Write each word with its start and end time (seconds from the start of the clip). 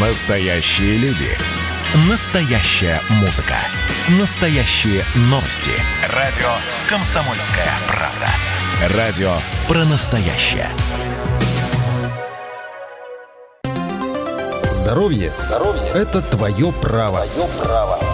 Настоящие 0.00 0.96
люди. 0.98 1.26
Настоящая 2.08 3.00
музыка. 3.18 3.56
Настоящие 4.20 5.02
новости. 5.22 5.72
Радио 6.14 6.46
«Комсомольская 6.88 7.66
правда». 7.88 8.96
Радио 8.96 9.32
про 9.66 9.84
настоящее. 9.86 10.68
Здоровье, 14.72 15.32
Здоровье– 15.36 15.88
это 15.94 16.22
твое 16.22 16.72
право. 16.80 17.26
Твое 17.26 17.48
право. 17.60 18.07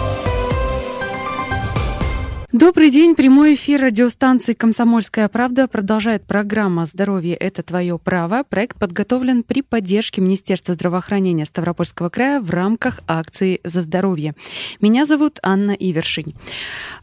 Добрый 2.57 2.89
день. 2.89 3.15
Прямой 3.15 3.55
эфир 3.55 3.81
радиостанции 3.81 4.53
«Комсомольская 4.53 5.27
правда» 5.27 5.67
продолжает 5.67 6.25
программа 6.25 6.85
«Здоровье– 6.85 7.35
это 7.35 7.63
твое 7.63 7.99
право». 7.99 8.43
Проект 8.47 8.79
подготовлен 8.79 9.43
при 9.43 9.61
поддержке 9.61 10.21
Министерства 10.21 10.73
здравоохранения 10.73 11.45
Ставропольского 11.45 12.07
края 12.07 12.39
в 12.39 12.49
рамках 12.51 13.01
акции 13.07 13.59
«За 13.65 13.81
здоровье». 13.81 14.35
Меня 14.79 15.05
зовут 15.05 15.37
Анна 15.43 15.71
Ивершин. 15.71 16.33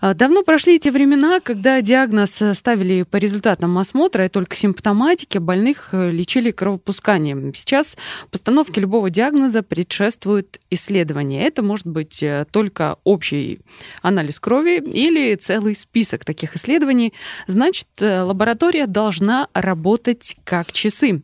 А, 0.00 0.14
давно 0.14 0.42
прошли 0.42 0.78
те 0.78 0.90
времена, 0.90 1.38
когда 1.40 1.82
диагноз 1.82 2.40
ставили 2.54 3.02
по 3.02 3.18
результатам 3.18 3.76
осмотра 3.76 4.24
и 4.24 4.30
только 4.30 4.56
симптоматики 4.56 5.36
больных 5.36 5.90
э, 5.92 6.10
лечили 6.12 6.50
кровопусканием. 6.50 7.52
Сейчас 7.52 7.98
постановке 8.30 8.80
любого 8.80 9.10
диагноза 9.10 9.62
предшествует 9.62 10.62
исследование. 10.70 11.42
Это 11.42 11.62
может 11.62 11.86
быть 11.86 12.22
э, 12.22 12.46
только 12.50 12.96
общий 13.04 13.60
анализ 14.00 14.40
крови 14.40 14.78
или 14.78 15.36
целый 15.42 15.74
список 15.74 16.24
таких 16.24 16.56
исследований, 16.56 17.12
значит, 17.46 17.88
э, 18.00 18.22
лаборатория 18.22 18.86
должна 18.86 19.48
работать 19.54 20.36
как 20.44 20.72
часы. 20.72 21.22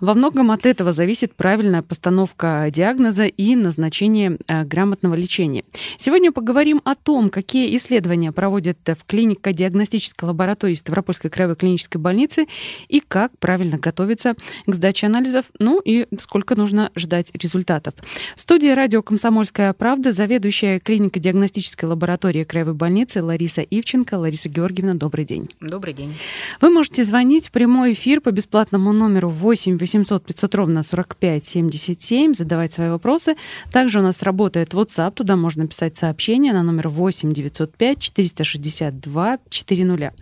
Во 0.00 0.14
многом 0.14 0.50
от 0.50 0.66
этого 0.66 0.92
зависит 0.92 1.34
правильная 1.34 1.82
постановка 1.82 2.68
диагноза 2.70 3.26
и 3.26 3.54
назначение 3.54 4.38
э, 4.48 4.64
грамотного 4.64 5.14
лечения. 5.14 5.64
Сегодня 5.96 6.32
поговорим 6.32 6.80
о 6.84 6.94
том, 6.94 7.30
какие 7.30 7.76
исследования 7.76 8.32
проводят 8.32 8.78
в 8.86 9.06
клинико-диагностической 9.06 10.26
лаборатории 10.26 10.74
Ставропольской 10.74 11.30
краевой 11.30 11.56
клинической 11.56 12.00
больницы 12.00 12.46
и 12.88 13.00
как 13.00 13.38
правильно 13.38 13.78
готовиться 13.78 14.34
к 14.66 14.74
сдаче 14.74 15.06
анализов, 15.06 15.44
ну 15.58 15.80
и 15.80 16.06
сколько 16.18 16.56
нужно 16.56 16.90
ждать 16.96 17.30
результатов. 17.34 17.94
В 18.36 18.40
студии 18.40 18.68
радио 18.68 19.02
«Комсомольская 19.02 19.72
правда» 19.72 20.12
заведующая 20.12 20.80
клинико-диагностической 20.80 21.88
лаборатории 21.88 22.44
краевой 22.44 22.74
больницы 22.74 23.22
Лариса 23.22 23.41
Лариса 23.42 23.62
Ивченко. 23.62 24.14
Лариса 24.18 24.48
Георгиевна, 24.48 24.94
добрый 24.94 25.24
день. 25.24 25.48
Добрый 25.60 25.94
день. 25.94 26.14
Вы 26.60 26.70
можете 26.70 27.02
звонить 27.02 27.48
в 27.48 27.50
прямой 27.50 27.94
эфир 27.94 28.20
по 28.20 28.30
бесплатному 28.30 28.92
номеру 28.92 29.30
8 29.30 29.78
800 29.78 30.24
500 30.24 30.54
ровно 30.54 30.84
45 30.84 31.44
77, 31.44 32.34
задавать 32.34 32.72
свои 32.72 32.88
вопросы. 32.88 33.34
Также 33.72 33.98
у 33.98 34.02
нас 34.02 34.22
работает 34.22 34.74
WhatsApp, 34.74 35.14
туда 35.14 35.34
можно 35.34 35.66
писать 35.66 35.96
сообщение 35.96 36.52
на 36.52 36.62
номер 36.62 36.88
8 36.88 37.32
905 37.32 37.98
462 37.98 39.38
400. 39.50 40.12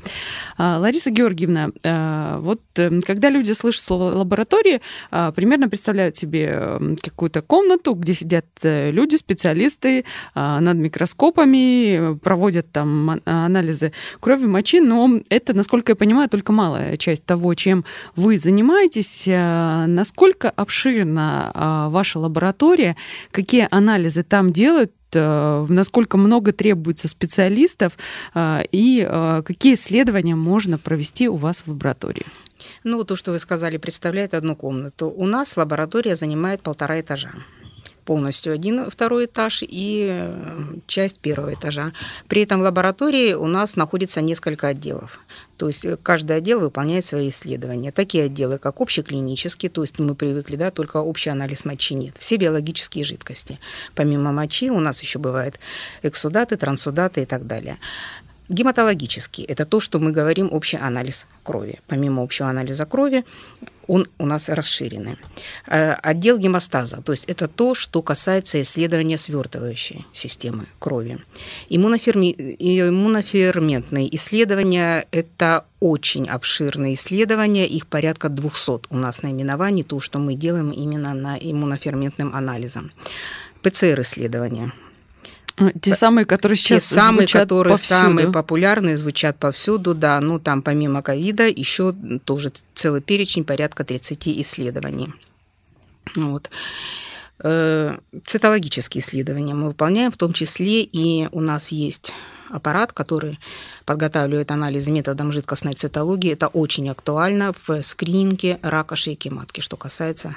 Лариса 0.57 1.11
Георгиевна, 1.11 1.71
а, 1.85 2.39
вот 2.41 2.63
э, 2.77 3.01
когда 3.03 3.29
люди 3.29 3.53
слышат 3.53 3.85
слово 3.85 4.15
лаборатории, 4.15 4.81
а, 5.11 5.31
примерно 5.33 5.69
представляют 5.69 6.17
себе 6.17 6.97
какую-то 7.03 7.43
комнату, 7.43 7.93
где 7.93 8.15
сидят 8.15 8.47
э, 8.63 8.91
люди, 8.91 9.17
специалисты 9.17 10.07
а, 10.35 10.61
над 10.61 10.79
микроскопами, 10.79 12.19
проводят 12.19 12.73
там 12.73 13.10
а, 13.25 13.47
анализы 13.47 13.93
крови, 14.21 14.47
мочи, 14.47 14.81
но 14.81 15.21
это, 15.29 15.55
насколько 15.55 15.93
я 15.93 15.97
понимаю, 15.97 16.29
только 16.29 16.53
малая 16.53 16.97
часть 16.97 17.25
того, 17.25 17.55
чем 17.55 17.85
вы 18.17 18.39
занимаетесь. 18.39 19.27
А, 19.29 19.87
насколько 19.87 20.51
обширна 20.51 21.51
а, 21.55 21.89
ваша 21.89 22.19
лаборатория, 22.19 22.97
какие 23.31 23.69
анализы 23.71 24.23
там 24.23 24.53
делают, 24.53 24.93
насколько 25.13 26.17
много 26.17 26.53
требуется 26.53 27.09
специалистов 27.09 27.95
и 28.37 29.43
какие 29.45 29.75
исследования 29.75 30.37
можно 30.37 30.79
провести 30.79 31.29
у 31.29 31.35
вас 31.35 31.63
в 31.63 31.69
лаборатории? 31.69 32.27
Ну, 32.85 33.03
то, 33.03 33.17
что 33.17 33.33
вы 33.33 33.41
сказали, 33.41 33.77
представляет 33.77 34.35
одну 34.35 34.55
комнату. 34.55 35.09
У 35.09 35.27
нас 35.27 35.57
лаборатория 35.57 36.15
занимает 36.15 36.63
полтора 36.63 37.01
этажа 37.01 37.33
полностью 38.01 38.53
один 38.53 38.91
второй 38.91 39.27
этаж 39.27 39.63
и 39.63 40.07
э, 40.09 40.65
часть 40.87 41.19
первого 41.19 41.55
этажа. 41.55 41.93
При 42.29 42.43
этом 42.43 42.61
в 42.61 42.63
лаборатории 42.63 43.35
у 43.35 43.47
нас 43.47 43.77
находится 43.77 44.21
несколько 44.21 44.69
отделов. 44.69 45.21
То 45.57 45.67
есть 45.67 45.85
э, 45.85 45.97
каждый 46.03 46.37
отдел 46.37 46.61
выполняет 46.61 47.05
свои 47.05 47.29
исследования. 47.29 47.93
Такие 47.93 48.25
отделы, 48.25 48.59
как 48.59 48.81
общеклинические, 48.81 49.71
то 49.71 49.83
есть 49.83 49.99
мы 49.99 50.15
привыкли, 50.15 50.57
да, 50.57 50.71
только 50.71 50.97
общий 50.97 51.31
анализ 51.31 51.65
мочи 51.65 51.95
нет. 51.95 52.15
Все 52.19 52.37
биологические 52.37 53.05
жидкости. 53.05 53.59
Помимо 53.95 54.33
мочи 54.33 54.71
у 54.71 54.81
нас 54.81 55.03
еще 55.03 55.19
бывают 55.19 55.61
эксудаты, 56.03 56.57
трансудаты 56.57 57.23
и 57.23 57.27
так 57.27 57.47
далее. 57.47 57.77
Гематологический– 58.51 59.45
это 59.49 59.65
то, 59.65 59.79
что 59.79 60.01
мы 60.01 60.11
говорим 60.11 60.49
общий 60.53 60.77
анализ 60.77 61.29
крови. 61.45 61.79
Помимо 61.87 62.25
общего 62.25 62.49
анализа 62.49 62.85
крови, 62.85 63.25
он 63.87 64.09
у 64.19 64.27
нас 64.27 64.49
расширенный. 64.49 65.19
Э, 65.69 65.93
отдел 65.93 66.37
гемостаза, 66.37 67.01
то 67.01 67.13
есть 67.13 67.27
это 67.27 67.47
то, 67.47 67.77
что 67.77 68.03
касается 68.03 68.61
исследования 68.61 69.19
свертывающей 69.19 70.05
системы 70.13 70.67
крови. 70.81 71.21
Иммуноферми... 71.69 72.33
Иммуноферментные 72.59 74.13
исследования– 74.17 75.07
это 75.13 75.65
очень 75.79 76.29
обширные 76.29 76.95
исследования, 76.95 77.69
их 77.69 77.87
порядка 77.87 78.29
200 78.29 78.89
у 78.91 78.97
нас 78.97 79.23
наименований, 79.23 79.85
то, 79.85 80.01
что 80.01 80.19
мы 80.19 80.35
делаем 80.35 80.73
именно 80.73 81.15
на 81.15 81.39
иммуноферментным 81.39 82.35
анализом. 82.35 82.91
ПЦР-исследования– 83.63 84.73
те 85.81 85.95
самые, 85.95 86.25
которые 86.25 86.57
сейчас 86.57 86.89
Те 86.89 86.95
самые, 86.95 87.21
звучат 87.21 87.43
которые 87.43 87.73
повсюду. 87.73 87.95
самые 87.95 88.33
популярные, 88.33 88.97
звучат 88.97 89.39
повсюду, 89.39 89.95
да. 89.95 90.21
Ну, 90.21 90.39
там 90.39 90.63
помимо 90.63 91.03
ковида 91.03 91.49
еще 91.49 91.95
тоже 92.25 92.53
целый 92.75 93.01
перечень, 93.01 93.45
порядка 93.45 93.85
30 93.85 94.29
исследований. 94.29 95.13
Вот. 96.17 96.51
Э, 97.43 97.99
цитологические 98.25 99.03
исследования 99.03 99.55
мы 99.55 99.69
выполняем, 99.69 100.11
в 100.11 100.17
том 100.17 100.33
числе 100.33 100.83
и 100.83 101.29
у 101.33 101.41
нас 101.41 101.69
есть 101.69 102.13
аппарат, 102.51 102.93
который 102.93 103.39
подготавливает 103.87 104.51
анализы 104.51 104.91
методом 104.91 105.33
жидкостной 105.33 105.75
цитологии. 105.75 106.33
Это 106.33 106.49
очень 106.49 106.89
актуально 106.91 107.55
в 107.67 107.83
скрининге 107.83 108.59
рака 108.63 108.97
шейки 108.97 109.29
матки, 109.29 109.61
что 109.61 109.77
касается 109.77 110.37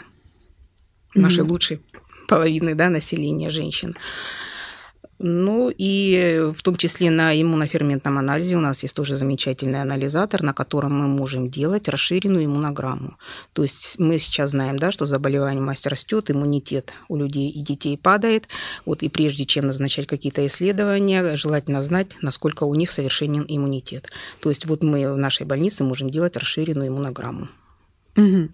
нашей 1.16 1.44
mm-hmm. 1.44 1.48
лучшей 1.48 1.82
половины 2.28 2.76
да, 2.76 2.90
населения 2.90 3.50
женщин. 3.50 3.96
Ну 5.26 5.74
и 5.76 6.52
в 6.54 6.62
том 6.64 6.76
числе 6.76 7.10
на 7.10 7.34
иммуноферментном 7.42 8.18
анализе 8.18 8.58
у 8.58 8.60
нас 8.60 8.84
есть 8.84 8.94
тоже 8.94 9.16
замечательный 9.16 9.82
анализатор, 9.82 10.44
на 10.44 10.54
котором 10.54 11.00
мы 11.00 11.08
можем 11.08 11.50
делать 11.50 11.88
расширенную 11.88 12.44
иммунограмму. 12.44 13.16
То 13.54 13.62
есть 13.62 13.96
мы 14.00 14.20
сейчас 14.20 14.50
знаем, 14.50 14.78
да, 14.78 14.92
что 14.92 15.06
заболевание 15.06 15.64
масть 15.64 15.88
растет, 15.88 16.30
иммунитет 16.30 16.94
у 17.08 17.16
людей 17.16 17.50
и 17.50 17.62
детей 17.62 17.98
падает. 17.98 18.50
Вот 18.86 19.02
и 19.02 19.08
прежде 19.08 19.46
чем 19.46 19.68
назначать 19.68 20.08
какие-то 20.08 20.46
исследования, 20.46 21.38
желательно 21.38 21.82
знать, 21.82 22.08
насколько 22.22 22.66
у 22.66 22.76
них 22.76 22.92
совершенен 22.92 23.46
иммунитет. 23.48 24.12
То 24.42 24.50
есть 24.50 24.66
вот 24.66 24.84
мы 24.84 25.14
в 25.14 25.18
нашей 25.18 25.46
больнице 25.46 25.86
можем 25.86 26.10
делать 26.10 26.36
расширенную 26.36 26.90
иммунограмму. 26.90 27.48
Угу 28.18 28.50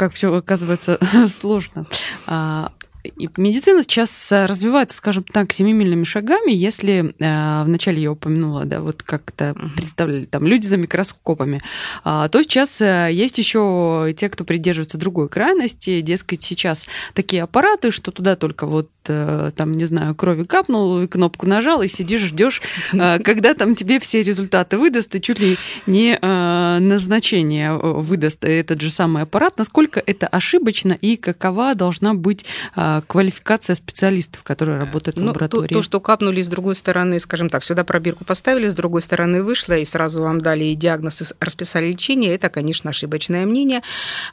как 0.00 0.14
все 0.14 0.32
оказывается 0.32 0.98
сложно. 1.28 1.84
А, 2.24 2.72
и 3.02 3.28
медицина 3.36 3.82
сейчас 3.82 4.32
э, 4.32 4.46
развивается, 4.46 4.96
скажем 4.96 5.24
так, 5.24 5.52
семимильными 5.52 6.04
шагами. 6.04 6.52
Если 6.52 7.14
э, 7.18 7.64
вначале 7.64 8.02
я 8.02 8.12
упомянула, 8.12 8.64
да, 8.64 8.80
вот 8.80 9.02
как-то 9.02 9.54
представляли 9.76 10.24
там 10.24 10.46
люди 10.46 10.66
за 10.66 10.76
микроскопами, 10.76 11.62
э, 12.04 12.28
то 12.30 12.42
сейчас 12.42 12.80
э, 12.80 13.10
есть 13.12 13.38
еще 13.38 14.12
те, 14.16 14.28
кто 14.28 14.44
придерживается 14.44 14.98
другой 14.98 15.28
крайности. 15.28 16.00
Дескать, 16.00 16.42
сейчас 16.42 16.86
такие 17.14 17.42
аппараты, 17.42 17.90
что 17.90 18.10
туда 18.10 18.36
только 18.36 18.66
вот 18.66 18.90
э, 19.06 19.52
там, 19.56 19.72
не 19.72 19.84
знаю, 19.84 20.14
крови 20.14 20.44
капнул, 20.44 21.06
кнопку 21.08 21.46
нажал 21.46 21.82
и 21.82 21.88
сидишь, 21.88 22.22
ждешь, 22.22 22.60
э, 22.92 23.18
когда 23.24 23.54
там 23.54 23.74
тебе 23.74 23.98
все 24.00 24.22
результаты 24.22 24.76
выдаст, 24.76 25.14
и 25.14 25.20
чуть 25.20 25.38
ли 25.38 25.56
не 25.86 26.18
э, 26.20 26.78
назначение 26.80 27.70
э, 27.70 27.76
выдаст 27.78 28.44
этот 28.44 28.80
же 28.80 28.90
самый 28.90 29.22
аппарат. 29.22 29.58
Насколько 29.58 30.02
это 30.04 30.26
ошибочно 30.26 30.92
и 30.92 31.16
какова 31.16 31.74
должна 31.74 32.14
быть 32.14 32.44
э, 32.76 32.89
квалификация 33.06 33.74
специалистов, 33.74 34.42
которые 34.42 34.78
работают 34.78 35.16
в 35.16 35.20
ну, 35.20 35.28
лаборатории? 35.28 35.68
То, 35.68 35.74
то, 35.74 35.82
что 35.82 36.00
капнули 36.00 36.42
с 36.42 36.48
другой 36.48 36.74
стороны, 36.74 37.20
скажем 37.20 37.48
так, 37.48 37.64
сюда 37.64 37.84
пробирку 37.84 38.24
поставили, 38.24 38.68
с 38.68 38.74
другой 38.74 39.02
стороны 39.02 39.42
вышло, 39.42 39.76
и 39.76 39.84
сразу 39.84 40.22
вам 40.22 40.40
дали 40.40 40.64
и 40.64 40.74
диагноз, 40.74 41.22
и 41.22 41.24
расписали 41.40 41.88
лечение, 41.88 42.34
это, 42.34 42.48
конечно, 42.48 42.90
ошибочное 42.90 43.46
мнение, 43.46 43.82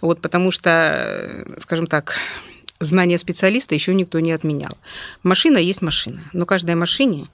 вот, 0.01 0.21
потому 0.21 0.51
что, 0.51 1.45
скажем 1.59 1.88
так, 1.88 2.15
знание 2.80 3.18
специалиста 3.18 3.74
еще 3.75 3.94
никто 3.94 4.19
не 4.19 4.31
отменял. 4.31 4.71
Машина 5.24 5.57
есть 5.57 5.81
машина, 5.81 6.21
но 6.33 6.45
каждой 6.45 6.75
машине 6.75 7.27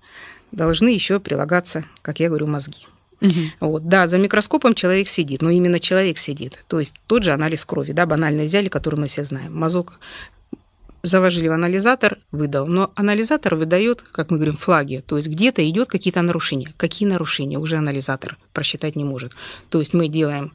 должны 0.51 0.89
еще 0.89 1.19
прилагаться, 1.19 1.83
как 2.01 2.19
я 2.19 2.29
говорю, 2.29 2.47
мозги. 2.47 2.87
Угу. 3.21 3.31
Вот, 3.61 3.87
да, 3.87 4.07
за 4.07 4.17
микроскопом 4.17 4.75
человек 4.75 5.07
сидит, 5.07 5.41
но 5.41 5.49
именно 5.49 5.79
человек 5.79 6.17
сидит. 6.17 6.63
То 6.67 6.79
есть 6.79 6.93
тот 7.07 7.23
же 7.23 7.31
анализ 7.31 7.63
крови, 7.63 7.93
да, 7.93 8.05
банально 8.05 8.43
взяли, 8.43 8.67
который 8.67 8.99
мы 8.99 9.07
все 9.07 9.23
знаем. 9.23 9.57
Мазок 9.57 9.93
заложили 11.03 11.49
в 11.49 11.51
анализатор, 11.51 12.17
выдал. 12.31 12.65
Но 12.65 12.91
анализатор 12.95 13.55
выдает, 13.55 14.01
как 14.01 14.31
мы 14.31 14.37
говорим, 14.37 14.55
флаги. 14.55 15.03
То 15.05 15.17
есть 15.17 15.27
где-то 15.27 15.67
идет 15.69 15.89
какие-то 15.89 16.21
нарушения. 16.21 16.73
Какие 16.77 17.07
нарушения 17.07 17.59
уже 17.59 17.75
анализатор 17.75 18.37
просчитать 18.53 18.95
не 18.95 19.03
может. 19.03 19.33
То 19.69 19.79
есть 19.79 19.93
мы 19.93 20.07
делаем 20.07 20.53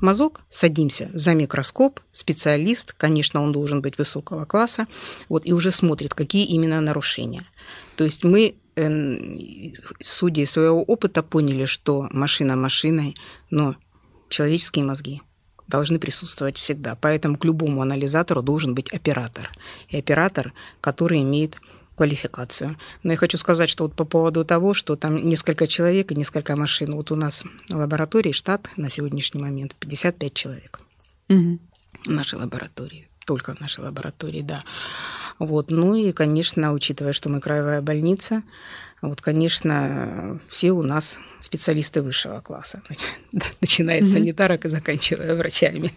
мазок, 0.00 0.42
садимся 0.48 1.10
за 1.12 1.34
микроскоп, 1.34 2.00
специалист, 2.12 2.92
конечно, 2.92 3.42
он 3.42 3.52
должен 3.52 3.82
быть 3.82 3.98
высокого 3.98 4.44
класса, 4.44 4.86
вот, 5.28 5.44
и 5.44 5.52
уже 5.52 5.70
смотрит, 5.70 6.14
какие 6.14 6.46
именно 6.46 6.80
нарушения. 6.80 7.44
То 7.96 8.04
есть 8.04 8.22
мы, 8.22 8.54
э, 8.76 9.72
судя 10.00 10.42
из 10.42 10.50
своего 10.52 10.82
опыта, 10.82 11.22
поняли, 11.22 11.64
что 11.64 12.08
машина 12.12 12.54
машиной, 12.54 13.16
но 13.50 13.74
человеческие 14.28 14.84
мозги 14.84 15.22
должны 15.68 15.98
присутствовать 15.98 16.56
всегда. 16.56 16.96
Поэтому 17.00 17.36
к 17.36 17.44
любому 17.44 17.82
анализатору 17.82 18.42
должен 18.42 18.74
быть 18.74 18.92
оператор. 18.92 19.50
И 19.88 19.98
оператор, 19.98 20.52
который 20.80 21.22
имеет 21.22 21.56
квалификацию. 21.98 22.76
Но 23.02 23.12
я 23.12 23.16
хочу 23.18 23.38
сказать, 23.38 23.68
что 23.68 23.84
вот 23.84 23.94
по 23.94 24.04
поводу 24.04 24.44
того, 24.44 24.72
что 24.72 24.96
там 24.96 25.16
несколько 25.16 25.66
человек 25.66 26.12
и 26.12 26.14
несколько 26.14 26.56
машин. 26.56 26.94
Вот 26.94 27.10
у 27.10 27.16
нас 27.16 27.44
в 27.68 27.76
лаборатории 27.76 28.32
штат 28.32 28.70
на 28.76 28.88
сегодняшний 28.88 29.42
момент 29.42 29.74
55 29.78 30.34
человек. 30.34 30.80
Угу. 31.28 31.58
В 32.06 32.08
нашей 32.08 32.38
лаборатории. 32.38 33.08
Только 33.26 33.54
в 33.54 33.60
нашей 33.60 33.84
лаборатории, 33.84 34.42
да. 34.42 34.62
Вот. 35.40 35.70
Ну 35.70 35.94
и, 35.96 36.12
конечно, 36.12 36.72
учитывая, 36.72 37.12
что 37.12 37.28
мы 37.28 37.40
краевая 37.40 37.82
больница, 37.82 38.42
вот, 39.00 39.20
конечно, 39.20 40.40
все 40.48 40.72
у 40.72 40.82
нас 40.82 41.18
специалисты 41.40 42.02
высшего 42.02 42.40
класса, 42.40 42.82
начиная 43.60 44.00
от 44.00 44.08
санитарок 44.08 44.64
и 44.64 44.68
заканчивая 44.68 45.36
врачами. 45.36 45.92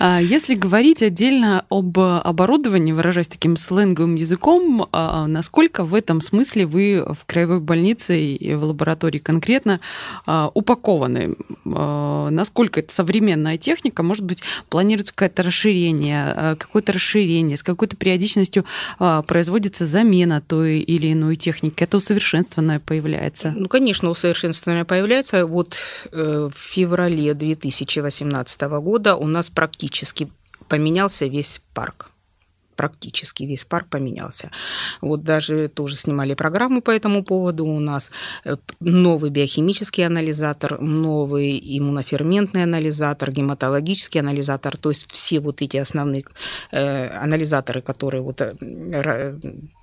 А 0.00 0.18
если 0.20 0.54
говорить 0.54 1.02
отдельно 1.02 1.64
об 1.68 1.98
оборудовании, 1.98 2.92
выражаясь 2.92 3.28
таким 3.28 3.56
сленговым 3.56 4.16
языком, 4.16 4.88
а, 4.90 5.28
насколько 5.28 5.84
в 5.84 5.94
этом 5.94 6.20
смысле 6.20 6.66
вы 6.66 7.04
в 7.04 7.24
краевой 7.24 7.60
больнице 7.60 8.20
и 8.20 8.54
в 8.54 8.64
лаборатории 8.64 9.18
конкретно 9.18 9.78
а, 10.26 10.50
упакованы? 10.54 11.36
Насколько 11.64 12.80
это 12.80 12.92
современная 12.92 13.58
техника? 13.58 14.02
Может 14.02 14.24
быть, 14.24 14.42
планируется 14.70 15.14
какое-то 15.14 15.44
расширение, 15.44 16.56
какое-то 16.58 16.92
расширение, 16.92 17.56
с 17.56 17.62
какой-то 17.62 17.96
периодичностью 17.96 18.64
производится 18.98 19.86
замена 19.86 20.40
той 20.40 20.80
или 20.80 21.12
иной 21.12 21.36
техники? 21.36 21.84
Это 21.84 21.96
усовершенствованное 22.08 22.80
появляется? 22.80 23.52
Ну, 23.56 23.68
конечно, 23.68 24.08
усовершенствованное 24.10 24.84
появляется. 24.84 25.46
Вот 25.46 25.76
э, 26.10 26.50
в 26.52 26.58
феврале 26.58 27.34
2018 27.34 28.60
года 28.62 29.16
у 29.16 29.26
нас 29.26 29.50
практически 29.50 30.28
поменялся 30.68 31.26
весь 31.26 31.60
парк 31.74 32.10
практически 32.78 33.42
весь 33.42 33.64
парк 33.64 33.88
поменялся. 33.90 34.50
Вот 35.00 35.24
даже 35.24 35.68
тоже 35.68 35.96
снимали 35.96 36.34
программу 36.34 36.80
по 36.80 36.92
этому 36.92 37.24
поводу. 37.24 37.66
У 37.66 37.80
нас 37.80 38.12
э, 38.44 38.56
новый 38.78 39.30
биохимический 39.30 40.06
анализатор, 40.06 40.80
новый 40.80 41.58
иммуноферментный 41.78 42.62
анализатор, 42.62 43.32
гематологический 43.32 44.20
анализатор. 44.20 44.76
То 44.76 44.90
есть 44.90 45.10
все 45.10 45.40
вот 45.40 45.60
эти 45.60 45.76
основные 45.76 46.22
э, 46.70 47.08
анализаторы, 47.08 47.82
которые 47.82 48.22
вот 48.22 48.40
э, 48.40 48.54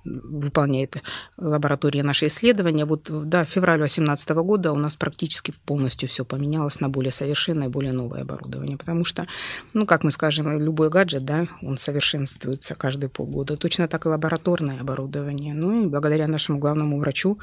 выполняет 0.04 0.96
лаборатория 1.36 2.02
наши 2.02 2.28
исследования. 2.28 2.86
Вот 2.86 3.10
да, 3.28 3.44
в 3.44 3.50
феврале 3.50 3.80
2018 3.80 4.30
года 4.30 4.72
у 4.72 4.76
нас 4.76 4.96
практически 4.96 5.52
полностью 5.66 6.08
все 6.08 6.24
поменялось 6.24 6.80
на 6.80 6.88
более 6.88 7.12
совершенное, 7.12 7.68
более 7.68 7.92
новое 7.92 8.22
оборудование. 8.22 8.78
Потому 8.78 9.04
что, 9.04 9.26
ну, 9.74 9.84
как 9.84 10.02
мы 10.02 10.10
скажем, 10.10 10.58
любой 10.58 10.88
гаджет, 10.88 11.26
да, 11.26 11.46
он 11.60 11.76
совершенствуется 11.76 12.74
каждые 12.86 13.10
полгода. 13.10 13.56
Точно 13.56 13.88
так 13.88 14.06
и 14.06 14.08
лабораторное 14.08 14.80
оборудование. 14.80 15.54
Ну 15.54 15.82
и 15.82 15.86
благодаря 15.88 16.28
нашему 16.28 16.60
главному 16.60 16.98
врачу 17.00 17.38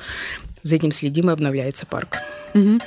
за 0.63 0.75
этим 0.75 0.93
следим 0.93 1.29
и 1.29 1.33
обновляется 1.33 1.85
парк. 1.85 2.17
Угу. 2.53 2.79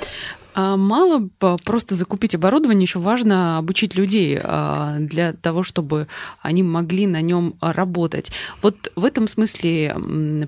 А 0.57 0.75
мало 0.75 1.29
просто 1.37 1.93
закупить 1.93 2.33
оборудование, 2.33 2.81
еще 2.81 2.97
важно 2.97 3.59
обучить 3.59 3.93
людей 3.93 4.39
а, 4.41 4.97
для 4.97 5.33
того, 5.33 5.61
чтобы 5.61 6.07
они 6.41 6.63
могли 6.63 7.05
на 7.05 7.21
нем 7.21 7.53
работать. 7.61 8.31
Вот 8.63 8.91
в 8.95 9.05
этом 9.05 9.27
смысле 9.27 9.95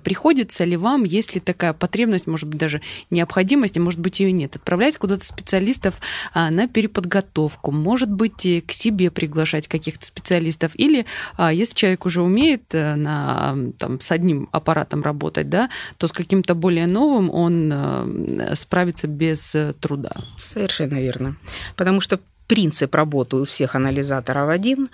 приходится 0.03 0.63
ли 0.63 0.77
вам, 0.77 1.03
есть 1.03 1.35
ли 1.35 1.39
такая 1.39 1.73
потребность, 1.73 2.25
может 2.25 2.50
быть, 2.50 2.57
даже 2.57 2.81
необходимость, 3.11 3.77
а 3.77 3.81
может 3.81 4.00
быть, 4.00 4.19
ее 4.19 4.31
нет, 4.31 4.56
отправлять 4.56 4.97
куда-то 4.97 5.23
специалистов 5.23 6.00
а, 6.33 6.50
на 6.50 6.67
переподготовку, 6.67 7.71
может 7.71 8.09
быть, 8.09 8.63
к 8.65 8.71
себе 8.71 9.11
приглашать 9.11 9.67
каких-то 9.67 10.07
специалистов, 10.07 10.71
или 10.73 11.06
если 11.38 11.75
человек 11.75 12.07
уже 12.07 12.23
умеет 12.23 12.63
э, 12.73 12.95
на, 12.95 13.56
там, 13.77 14.01
с 14.01 14.11
одним 14.11 14.50
аппаратом 14.51 15.03
работать, 15.03 15.50
да, 15.50 15.69
то 15.97 16.07
с 16.07 16.11
каким-то 16.11 16.56
более 16.56 16.88
новым 16.88 17.29
он 17.29 17.71
э, 17.71 18.56
справится 18.56 19.07
без 19.07 19.53
э, 19.53 19.73
труда 19.79 19.99
труда. 20.00 20.12
Совершенно 20.38 20.96
верно. 20.96 21.36
Потому 21.75 22.01
что 22.01 22.19
принцип 22.48 22.96
работы 22.96 23.38
у 23.38 23.46
всех 23.46 23.75
анализаторов 23.75 24.50
один, 24.50 24.90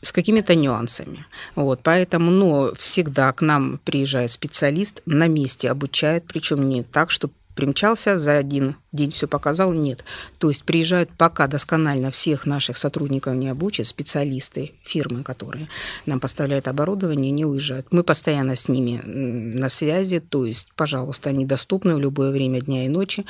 с 0.00 0.12
какими-то 0.12 0.54
нюансами. 0.54 1.24
Вот, 1.56 1.80
поэтому, 1.82 2.30
но 2.30 2.74
всегда 2.74 3.32
к 3.32 3.40
нам 3.40 3.80
приезжает 3.84 4.30
специалист, 4.30 5.00
на 5.06 5.28
месте 5.28 5.70
обучает, 5.70 6.24
причем 6.26 6.66
не 6.66 6.82
так, 6.82 7.10
что 7.10 7.30
примчался 7.54 8.18
за 8.18 8.36
один 8.36 8.76
день, 8.92 9.10
все 9.10 9.26
показал, 9.26 9.72
нет. 9.72 10.04
То 10.38 10.48
есть 10.48 10.64
приезжают 10.64 11.10
пока 11.16 11.46
досконально 11.46 12.10
всех 12.10 12.46
наших 12.46 12.76
сотрудников 12.76 13.34
не 13.34 13.48
обучат, 13.48 13.86
специалисты, 13.86 14.72
фирмы, 14.84 15.22
которые 15.22 15.68
нам 16.06 16.20
поставляют 16.20 16.68
оборудование, 16.68 17.30
не 17.30 17.44
уезжают. 17.44 17.92
Мы 17.92 18.04
постоянно 18.04 18.56
с 18.56 18.68
ними 18.68 19.00
на 19.04 19.68
связи, 19.68 20.20
то 20.20 20.46
есть, 20.46 20.68
пожалуйста, 20.76 21.30
они 21.30 21.46
доступны 21.46 21.94
в 21.94 22.00
любое 22.00 22.30
время 22.30 22.60
дня 22.60 22.84
и 22.84 22.88
ночи, 22.88 23.24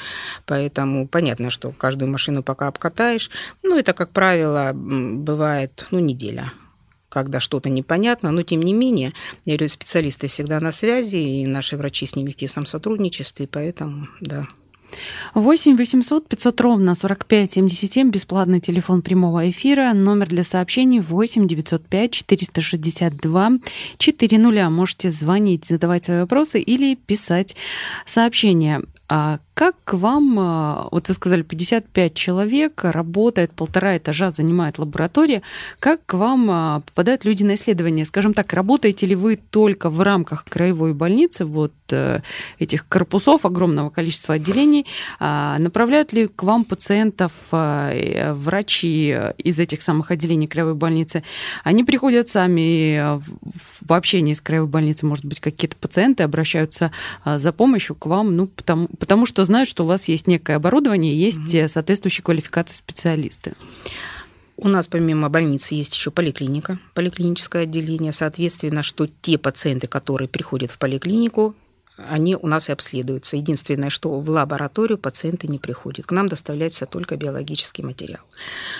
поэтому 0.46 1.08
понятно, 1.08 1.50
что 1.50 1.72
каждую 1.72 2.10
машину 2.10 2.42
пока 2.42 2.68
обкатаешь, 2.68 3.30
ну, 3.62 3.78
это, 3.78 3.92
как 3.92 4.10
правило, 4.10 4.72
бывает, 4.74 5.86
ну, 5.90 5.98
неделя, 5.98 6.52
когда 7.14 7.40
что-то 7.40 7.70
непонятно, 7.70 8.30
но 8.30 8.42
тем 8.42 8.62
не 8.62 8.74
менее, 8.74 9.14
я 9.46 9.54
говорю, 9.54 9.68
специалисты 9.68 10.26
всегда 10.26 10.60
на 10.60 10.72
связи, 10.72 11.16
и 11.16 11.46
наши 11.46 11.76
врачи 11.76 12.04
с 12.04 12.16
ними 12.16 12.30
в 12.30 12.36
тесном 12.36 12.66
сотрудничестве, 12.66 13.46
поэтому, 13.46 14.06
да, 14.20 14.46
8 15.34 15.76
800 15.76 16.28
500 16.28 16.60
ровно 16.60 16.94
45 16.94 17.52
77, 17.52 18.10
бесплатный 18.10 18.60
телефон 18.60 19.02
прямого 19.02 19.50
эфира, 19.50 19.92
номер 19.92 20.28
для 20.28 20.44
сообщений 20.44 21.00
8 21.00 21.48
905 21.48 22.10
462 22.12 23.50
400. 23.98 24.70
Можете 24.70 25.10
звонить, 25.10 25.64
задавать 25.64 26.04
свои 26.04 26.20
вопросы 26.20 26.60
или 26.60 26.94
писать 26.94 27.56
сообщения. 28.06 28.82
А 29.06 29.38
как 29.54 29.76
к 29.84 29.94
вам, 29.94 30.36
а, 30.38 30.88
вот 30.90 31.08
вы 31.08 31.14
сказали, 31.14 31.42
55 31.42 32.14
человек, 32.14 32.80
работает, 32.82 33.52
полтора 33.52 33.96
этажа 33.96 34.30
занимает 34.30 34.78
лаборатория, 34.78 35.42
как 35.78 36.04
к 36.06 36.14
вам 36.14 36.50
а, 36.50 36.80
попадают 36.80 37.24
люди 37.24 37.44
на 37.44 37.54
исследования? 37.54 38.04
Скажем 38.04 38.34
так, 38.34 38.52
работаете 38.52 39.06
ли 39.06 39.14
вы 39.14 39.36
только 39.36 39.90
в 39.90 40.00
рамках 40.00 40.44
краевой 40.44 40.94
больницы, 40.94 41.44
вот 41.44 41.72
э, 41.90 42.20
этих 42.58 42.88
корпусов, 42.88 43.44
огромного 43.44 43.90
количества 43.90 44.34
отделений, 44.34 44.86
а, 45.20 45.58
направляют 45.58 46.12
ли 46.12 46.26
к 46.26 46.42
вам 46.42 46.64
пациентов 46.64 47.32
э, 47.52 48.32
врачи 48.32 49.16
из 49.38 49.58
этих 49.58 49.82
самых 49.82 50.10
отделений 50.10 50.48
краевой 50.48 50.74
больницы? 50.74 51.22
Они 51.62 51.84
приходят 51.84 52.28
сами 52.28 53.20
в 53.80 53.92
общении 53.92 54.32
с 54.32 54.40
краевой 54.40 54.68
больницей, 54.68 55.06
может 55.06 55.26
быть, 55.26 55.40
какие-то 55.40 55.76
пациенты 55.76 56.22
обращаются 56.22 56.90
за 57.24 57.52
помощью 57.52 57.94
к 57.94 58.06
вам, 58.06 58.34
ну, 58.36 58.46
потому, 58.46 58.88
потому 58.98 59.26
что 59.26 59.44
знают, 59.44 59.68
что 59.68 59.84
у 59.84 59.86
вас 59.86 60.08
есть 60.08 60.26
некое 60.26 60.56
оборудование, 60.56 61.18
есть 61.18 61.54
угу. 61.54 61.68
соответствующие 61.68 62.24
квалификации 62.24 62.74
специалисты. 62.74 63.52
У 64.56 64.68
нас 64.68 64.86
помимо 64.86 65.28
больницы 65.28 65.74
есть 65.74 65.94
еще 65.94 66.10
поликлиника, 66.10 66.78
поликлиническое 66.94 67.64
отделение. 67.64 68.12
Соответственно, 68.12 68.82
что 68.82 69.08
те 69.20 69.36
пациенты, 69.36 69.88
которые 69.88 70.28
приходят 70.28 70.70
в 70.70 70.78
поликлинику, 70.78 71.56
они 71.96 72.34
у 72.34 72.46
нас 72.48 72.68
и 72.68 72.72
обследуются. 72.72 73.36
Единственное, 73.36 73.88
что 73.88 74.18
в 74.18 74.28
лабораторию 74.28 74.98
пациенты 74.98 75.46
не 75.46 75.58
приходят. 75.58 76.06
К 76.06 76.12
нам 76.12 76.28
доставляется 76.28 76.86
только 76.86 77.16
биологический 77.16 77.82
материал. 77.82 78.22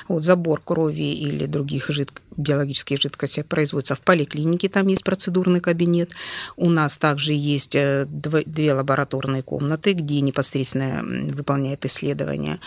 Вот 0.09 0.25
забор 0.25 0.61
крови 0.61 1.15
или 1.15 1.47
других 1.47 1.91
жидк... 1.91 2.23
биологических 2.37 3.01
жидкостей 3.01 3.45
производится 3.45 3.95
в 3.95 4.01
поликлинике, 4.01 4.69
там 4.69 4.89
есть 4.89 5.05
процедурный 5.05 5.61
кабинет. 5.61 6.11
У 6.57 6.69
нас 6.71 6.97
также 6.97 7.33
есть 7.33 7.77
э, 7.77 8.07
две 8.09 8.75
лабораторные 8.75 9.43
комнаты, 9.43 9.93
где 9.93 10.21
непосредственно 10.21 11.03
выполняют 11.33 11.85
исследования. 11.85 12.59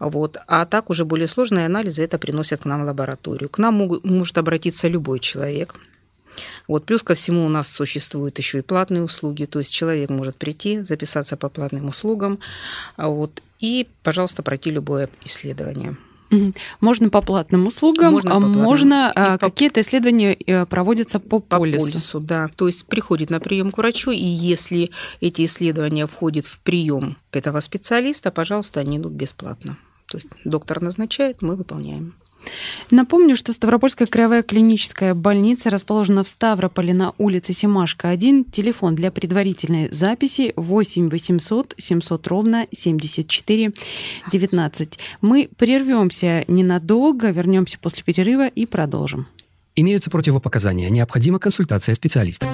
Вот. 0.00 0.36
А 0.48 0.66
так 0.66 0.90
уже 0.90 1.04
более 1.04 1.28
сложные 1.28 1.66
анализы 1.66 2.02
это 2.02 2.18
приносят 2.18 2.62
к 2.62 2.64
нам 2.64 2.82
в 2.82 2.86
лабораторию. 2.86 3.48
К 3.48 3.58
нам 3.58 4.00
может 4.02 4.36
обратиться 4.36 4.88
любой 4.88 5.20
человек– 5.20 5.76
вот. 6.68 6.84
Плюс 6.84 7.02
ко 7.02 7.14
всему 7.14 7.44
у 7.44 7.48
нас 7.48 7.68
существуют 7.68 8.38
еще 8.38 8.58
и 8.58 8.62
платные 8.62 9.02
услуги, 9.02 9.44
то 9.44 9.58
есть 9.58 9.72
человек 9.72 10.10
может 10.10 10.36
прийти, 10.36 10.80
записаться 10.80 11.36
по 11.36 11.48
платным 11.48 11.88
услугам, 11.88 12.38
а 12.96 13.08
вот, 13.08 13.42
и, 13.60 13.88
пожалуйста, 14.02 14.42
пройти 14.42 14.70
любое 14.70 15.08
исследование. 15.24 15.96
Можно 16.80 17.10
по 17.10 17.20
платным 17.20 17.66
услугам, 17.66 18.12
можно, 18.14 18.34
а 18.34 18.38
можно 18.40 19.12
а, 19.14 19.38
какие-то 19.38 19.80
исследования 19.80 20.34
э, 20.34 20.64
проводятся 20.66 21.20
по, 21.20 21.40
по 21.40 21.58
полису. 21.58 21.84
полису. 21.84 22.20
Да, 22.20 22.48
то 22.56 22.66
есть 22.66 22.86
приходит 22.86 23.30
на 23.30 23.38
прием 23.38 23.70
к 23.70 23.78
врачу, 23.78 24.10
и 24.12 24.24
если 24.24 24.90
эти 25.20 25.44
исследования 25.44 26.06
входят 26.06 26.46
в 26.46 26.58
прием 26.60 27.16
этого 27.32 27.60
специалиста, 27.60 28.30
пожалуйста, 28.30 28.80
они 28.80 28.96
идут 28.96 29.12
бесплатно. 29.12 29.76
То 30.08 30.18
есть 30.18 30.28
доктор 30.44 30.80
назначает, 30.80 31.42
мы 31.42 31.54
выполняем. 31.56 32.14
Напомню, 32.90 33.36
что 33.36 33.52
Ставропольская 33.52 34.06
краевая 34.06 34.42
клиническая 34.42 35.14
больница 35.14 35.70
расположена 35.70 36.24
в 36.24 36.28
Ставрополе 36.28 36.94
на 36.94 37.14
улице 37.18 37.52
Семашка 37.52 38.08
1. 38.08 38.44
Телефон 38.46 38.94
для 38.94 39.10
предварительной 39.10 39.90
записи 39.90 40.52
8 40.56 41.08
800 41.08 41.74
700 41.78 42.26
ровно 42.28 42.66
74 42.72 43.72
19. 44.30 44.98
Мы 45.20 45.48
прервемся 45.56 46.44
ненадолго, 46.48 47.30
вернемся 47.30 47.78
после 47.78 48.02
перерыва 48.04 48.48
и 48.48 48.66
продолжим. 48.66 49.26
Имеются 49.74 50.10
противопоказания. 50.10 50.90
Необходима 50.90 51.38
консультация 51.38 51.94
специалиста. 51.94 52.46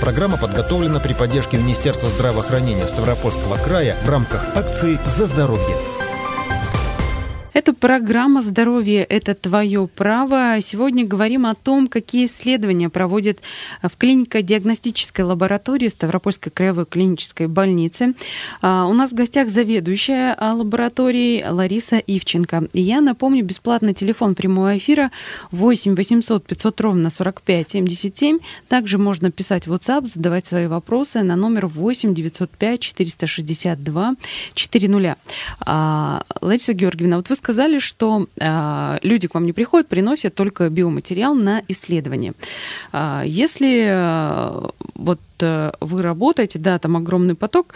Программа 0.00 0.36
подготовлена 0.36 1.00
при 1.00 1.14
поддержке 1.14 1.56
Министерства 1.56 2.08
здравоохранения 2.08 2.86
Ставропольского 2.86 3.56
края 3.56 3.96
в 4.04 4.08
рамках 4.08 4.56
акции 4.56 4.98
«За 5.06 5.26
здоровье». 5.26 5.95
Это 7.56 7.72
программа 7.72 8.42
«Здоровье– 8.42 9.02
это 9.08 9.34
твое 9.34 9.88
право». 9.88 10.60
Сегодня 10.60 11.06
говорим 11.06 11.46
о 11.46 11.54
том, 11.54 11.86
какие 11.88 12.26
исследования 12.26 12.90
проводят 12.90 13.38
в 13.82 13.96
клинико-диагностической 13.96 15.24
лаборатории 15.24 15.88
Ставропольской 15.88 16.52
краевой 16.52 16.84
клинической 16.84 17.46
больницы. 17.46 18.12
А, 18.60 18.84
у 18.84 18.92
нас 18.92 19.12
в 19.12 19.14
гостях 19.14 19.48
заведующая 19.48 20.36
лабораторией 20.38 21.48
Лариса 21.48 21.96
Ивченко. 21.96 22.68
И 22.74 22.82
я 22.82 23.00
напомню, 23.00 23.42
бесплатный 23.42 23.94
телефон 23.94 24.34
прямого 24.34 24.76
эфира 24.76 25.10
8 25.50 25.94
800 25.94 26.44
500 26.44 26.80
ровно 26.82 27.08
45 27.08 27.70
77. 27.70 28.38
Также 28.68 28.98
можно 28.98 29.30
писать 29.30 29.66
в 29.66 29.72
WhatsApp, 29.72 30.06
задавать 30.08 30.44
свои 30.44 30.66
вопросы 30.66 31.22
на 31.22 31.36
номер 31.36 31.68
8 31.68 32.12
905 32.12 32.80
462 32.80 34.14
400. 34.52 35.16
Лариса 36.42 36.74
Георгиевна, 36.74 37.16
вот 37.16 37.30
вы 37.30 37.34
сказали, 37.34 37.45
что 37.80 38.26
э, 38.38 38.98
люди 39.02 39.28
к 39.28 39.34
вам 39.34 39.46
не 39.46 39.52
приходят, 39.52 39.88
приносят 39.88 40.34
только 40.34 40.68
биоматериал 40.68 41.34
на 41.34 41.62
исследование. 41.68 42.34
Э, 42.92 43.22
если 43.24 43.86
э, 43.88 44.68
вот 44.94 45.20
вы 45.38 46.00
работаете, 46.00 46.58
да, 46.58 46.78
там 46.78 46.96
огромный 46.96 47.34
поток, 47.34 47.74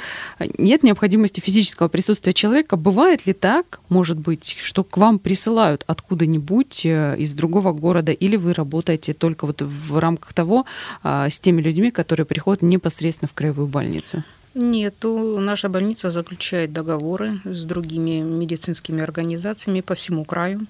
нет 0.56 0.82
необходимости 0.82 1.40
физического 1.40 1.88
присутствия 1.88 2.32
человека. 2.32 2.76
Бывает 2.76 3.26
ли 3.26 3.34
так, 3.34 3.80
может 3.90 4.18
быть, 4.18 4.56
что 4.58 4.82
к 4.82 4.96
вам 4.96 5.18
присылают 5.18 5.84
откуда-нибудь 5.86 6.86
э, 6.86 7.16
из 7.18 7.34
другого 7.34 7.72
города, 7.72 8.12
или 8.12 8.36
вы 8.36 8.54
работаете 8.54 9.12
только 9.12 9.46
вот 9.46 9.60
в 9.60 9.98
рамках 9.98 10.32
того 10.32 10.64
с 11.02 11.38
теми 11.38 11.60
людьми, 11.60 11.90
которые 11.90 12.24
приходят 12.24 12.62
непосредственно 12.62 13.28
в 13.28 13.34
краевую 13.34 13.66
больницу? 13.66 14.24
Нет, 14.54 14.96
наша 15.02 15.68
больница 15.68 16.10
заключает 16.10 16.72
договоры 16.72 17.40
с 17.44 17.64
другими 17.64 18.20
медицинскими 18.20 19.02
организациями 19.02 19.80
по 19.80 19.94
всему 19.94 20.24
краю. 20.24 20.66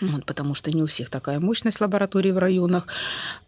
Вот, 0.00 0.24
потому 0.26 0.54
что 0.54 0.70
не 0.70 0.84
у 0.84 0.86
всех 0.86 1.10
такая 1.10 1.40
мощность 1.40 1.80
лабораторий 1.80 2.30
в 2.30 2.38
районах. 2.38 2.86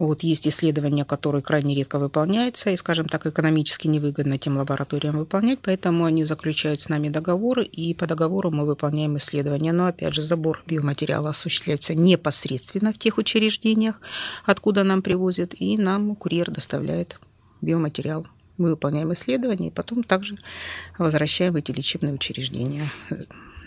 Вот, 0.00 0.24
есть 0.24 0.48
исследования, 0.48 1.04
которые 1.04 1.42
крайне 1.42 1.76
редко 1.76 2.00
выполняются, 2.00 2.70
и, 2.70 2.76
скажем 2.76 3.06
так, 3.06 3.24
экономически 3.26 3.86
невыгодно 3.86 4.36
тем 4.36 4.56
лабораториям 4.56 5.16
выполнять, 5.16 5.60
поэтому 5.62 6.06
они 6.06 6.24
заключают 6.24 6.80
с 6.80 6.88
нами 6.88 7.08
договоры, 7.08 7.62
и 7.62 7.94
по 7.94 8.08
договору 8.08 8.50
мы 8.50 8.66
выполняем 8.66 9.16
исследования. 9.16 9.72
Но, 9.72 9.86
опять 9.86 10.14
же, 10.14 10.22
забор 10.22 10.64
биоматериала 10.66 11.30
осуществляется 11.30 11.94
непосредственно 11.94 12.92
в 12.92 12.98
тех 12.98 13.18
учреждениях, 13.18 14.00
откуда 14.44 14.82
нам 14.82 15.02
привозят, 15.02 15.54
и 15.54 15.78
нам 15.78 16.16
курьер 16.16 16.50
доставляет 16.50 17.20
биоматериал 17.60 18.26
мы 18.60 18.70
выполняем 18.70 19.12
исследования 19.12 19.68
и 19.68 19.70
потом 19.70 20.04
также 20.04 20.36
возвращаем 20.98 21.54
в 21.54 21.56
эти 21.56 21.72
лечебные 21.72 22.14
учреждения 22.14 22.84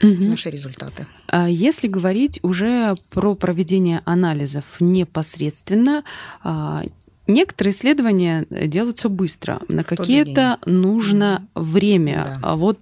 угу. 0.01 0.23
наши 0.23 0.49
результаты. 0.49 1.07
А 1.27 1.49
если 1.49 1.87
говорить 1.87 2.39
уже 2.43 2.95
про 3.09 3.35
проведение 3.35 4.01
анализов 4.05 4.65
непосредственно, 4.79 6.03
а, 6.43 6.83
Некоторые 7.25 7.73
исследования 7.73 8.45
делаются 8.49 9.07
быстро, 9.07 9.61
на 9.69 9.85
какие-то 9.85 10.57
нужно 10.65 11.47
время. 11.55 12.23
Да. 12.25 12.39
А 12.41 12.55
вот 12.57 12.79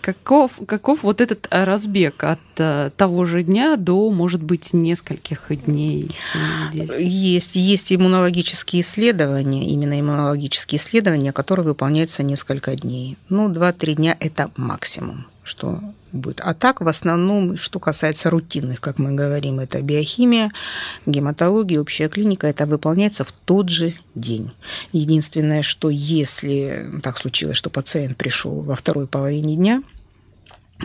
каков, 0.00 0.52
каков 0.66 1.02
вот 1.02 1.20
этот 1.20 1.46
разбег 1.50 2.24
от 2.24 2.40
э, 2.56 2.90
того 2.96 3.26
же 3.26 3.42
дня 3.42 3.76
до, 3.76 4.10
может 4.10 4.42
быть, 4.42 4.72
нескольких 4.72 5.50
дней? 5.66 6.16
Есть, 6.98 7.56
есть 7.56 7.92
иммунологические 7.92 8.80
исследования, 8.80 9.68
именно 9.68 10.00
иммунологические 10.00 10.78
исследования, 10.78 11.32
которые 11.32 11.66
выполняются 11.66 12.22
несколько 12.22 12.74
дней. 12.76 13.18
Ну, 13.28 13.50
2-3 13.50 13.94
дня– 13.94 14.16
это 14.20 14.50
максимум, 14.56 15.26
что 15.44 15.80
будет. 16.10 16.40
А 16.42 16.54
так, 16.54 16.80
в 16.80 16.88
основном, 16.88 17.56
что 17.56 17.78
касается 17.78 18.30
рутинных, 18.30 18.80
как 18.80 18.98
мы 18.98 19.12
говорим, 19.12 19.60
это 19.60 19.80
биохимия, 19.82 20.52
гематология, 21.06 21.80
общая 21.80 22.08
клиника, 22.08 22.46
это 22.46 22.66
выполняется 22.66 23.24
в 23.24 23.32
тот 23.32 23.68
же 23.68 23.94
день. 24.14 24.50
Единственное, 24.92 25.62
что 25.62 25.90
если 25.90 26.90
так 27.02 27.18
случилось, 27.18 27.56
что 27.56 27.70
пациент 27.70 28.16
пришел 28.16 28.62
во 28.62 28.74
второй 28.74 29.06
половине 29.06 29.56
дня, 29.56 29.82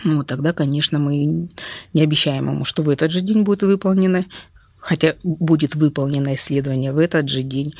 ну, 0.04 0.22
тогда, 0.22 0.52
конечно, 0.52 0.98
мы 0.98 1.48
не 1.94 2.02
обещаем 2.02 2.48
ему, 2.48 2.64
что 2.64 2.82
в 2.82 2.88
этот 2.88 3.10
же 3.10 3.22
день 3.22 3.42
будет 3.42 3.62
выполнено, 3.62 4.24
хотя 4.78 5.14
будет 5.22 5.74
выполнено 5.74 6.34
исследование 6.34 6.92
в 6.92 6.98
этот 6.98 7.28
же 7.28 7.42
день, 7.42 7.74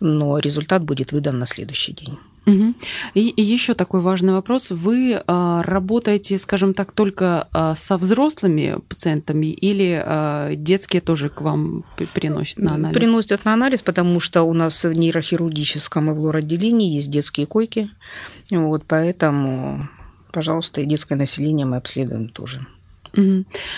но 0.00 0.38
результат 0.38 0.82
будет 0.82 1.12
выдан 1.12 1.38
на 1.38 1.46
следующий 1.46 1.92
день. 1.92 2.18
Угу. 2.46 2.74
И, 3.14 3.28
и 3.28 3.42
еще 3.42 3.74
такой 3.74 4.00
важный 4.00 4.32
вопрос. 4.32 4.70
Вы 4.70 5.22
а, 5.26 5.62
работаете, 5.62 6.38
скажем 6.38 6.74
так, 6.74 6.92
только 6.92 7.48
а, 7.52 7.74
со 7.74 7.96
взрослыми 7.96 8.76
пациентами 8.88 9.46
или 9.46 10.02
а, 10.04 10.54
детские 10.54 11.00
тоже 11.00 11.30
к 11.30 11.40
вам 11.40 11.84
приносят 12.12 12.58
на 12.58 12.74
анализ? 12.74 12.94
Приносят 12.94 13.44
на 13.44 13.54
анализ, 13.54 13.80
потому 13.80 14.20
что 14.20 14.42
у 14.42 14.52
нас 14.52 14.84
в 14.84 14.92
нейрохирургическом 14.92 16.10
и 16.10 16.14
в 16.14 16.20
лор-отделении 16.20 16.94
есть 16.94 17.10
детские 17.10 17.46
койки. 17.46 17.88
Вот, 18.50 18.84
поэтому, 18.86 19.88
пожалуйста, 20.32 20.82
и 20.82 20.86
детское 20.86 21.16
население 21.16 21.66
мы 21.66 21.76
обследуем 21.78 22.28
тоже. 22.28 22.66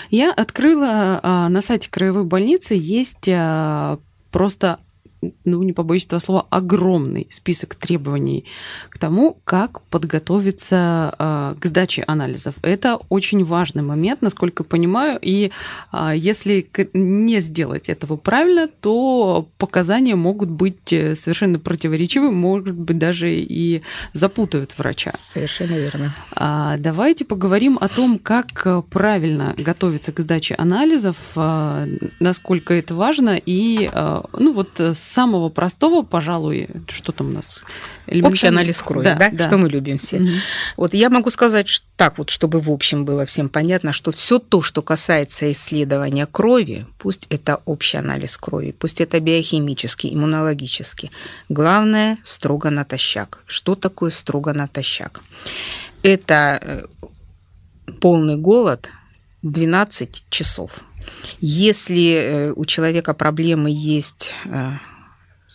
Я 0.09 0.33
открыла 0.33 1.21
на 1.23 1.61
сайте 1.61 1.91
краевой 1.91 2.23
больницы 2.23 2.73
есть 2.73 3.29
просто 4.31 4.79
ну, 5.45 5.63
не 5.63 5.73
побоюсь 5.73 6.05
этого 6.05 6.19
слова, 6.19 6.45
огромный 6.49 7.27
список 7.29 7.75
требований 7.75 8.45
к 8.89 8.97
тому, 8.97 9.37
как 9.43 9.81
подготовиться 9.83 11.15
э, 11.17 11.55
к 11.59 11.65
сдаче 11.65 12.03
анализов. 12.07 12.55
Это 12.61 12.99
очень 13.09 13.43
важный 13.43 13.83
момент, 13.83 14.21
насколько 14.21 14.63
понимаю, 14.63 15.19
и 15.21 15.51
э, 15.93 16.11
если 16.15 16.67
не 16.93 17.39
сделать 17.39 17.89
этого 17.89 18.17
правильно, 18.17 18.67
то 18.67 19.47
показания 19.57 20.15
могут 20.15 20.49
быть 20.49 20.91
э, 20.91 21.15
совершенно 21.15 21.59
противоречивы, 21.59 22.31
может 22.31 22.75
быть, 22.75 22.97
даже 22.97 23.33
и 23.33 23.81
запутают 24.13 24.77
врача. 24.77 25.11
Совершенно 25.11 25.73
верно. 25.73 26.15
А, 26.31 26.77
давайте 26.77 27.25
поговорим 27.25 27.77
о 27.79 27.87
том, 27.87 28.19
как 28.19 28.67
правильно 28.89 29.53
готовиться 29.57 30.11
к 30.11 30.19
сдаче 30.19 30.55
анализов, 30.55 31.17
а, 31.35 31.87
насколько 32.19 32.73
это 32.73 32.95
важно, 32.95 33.39
и, 33.45 33.89
ну, 34.37 34.53
вот 34.53 34.79
с 34.79 34.97
самого 35.17 35.49
простого, 35.49 36.03
пожалуй, 36.03 36.69
что 36.89 37.11
там 37.11 37.29
у 37.29 37.31
нас? 37.31 37.63
Общий 38.23 38.45
анализ 38.45 38.83
крови, 38.83 39.05
да, 39.05 39.15
да? 39.15 39.29
да? 39.31 39.47
Что 39.47 39.57
мы 39.57 39.67
любим 39.67 39.97
все. 39.97 40.17
Угу. 40.17 40.29
Вот 40.77 40.93
я 40.93 41.09
могу 41.09 41.31
сказать 41.31 41.67
что, 41.67 41.87
так 41.95 42.19
вот, 42.19 42.29
чтобы 42.29 42.61
в 42.61 42.69
общем 42.69 43.03
было 43.03 43.25
всем 43.25 43.49
понятно, 43.49 43.93
что 43.93 44.11
все 44.11 44.37
то, 44.37 44.61
что 44.61 44.83
касается 44.83 45.51
исследования 45.51 46.27
крови, 46.27 46.85
пусть 46.99 47.25
это 47.31 47.61
общий 47.65 47.97
анализ 47.97 48.37
крови, 48.37 48.75
пусть 48.77 49.01
это 49.01 49.19
биохимический, 49.19 50.13
иммунологический, 50.13 51.09
главное 51.49 52.19
строго 52.23 52.69
натощак. 52.69 53.39
Что 53.47 53.73
такое 53.73 54.11
строго 54.11 54.53
натощак? 54.53 55.21
Это 56.03 56.59
э, 56.61 56.83
полный 57.99 58.35
голод 58.35 58.91
12 59.41 60.25
часов. 60.29 60.83
Если 61.39 62.11
э, 62.11 62.53
у 62.55 62.65
человека 62.65 63.15
проблемы 63.15 63.71
есть 63.71 64.35
э, 64.45 64.73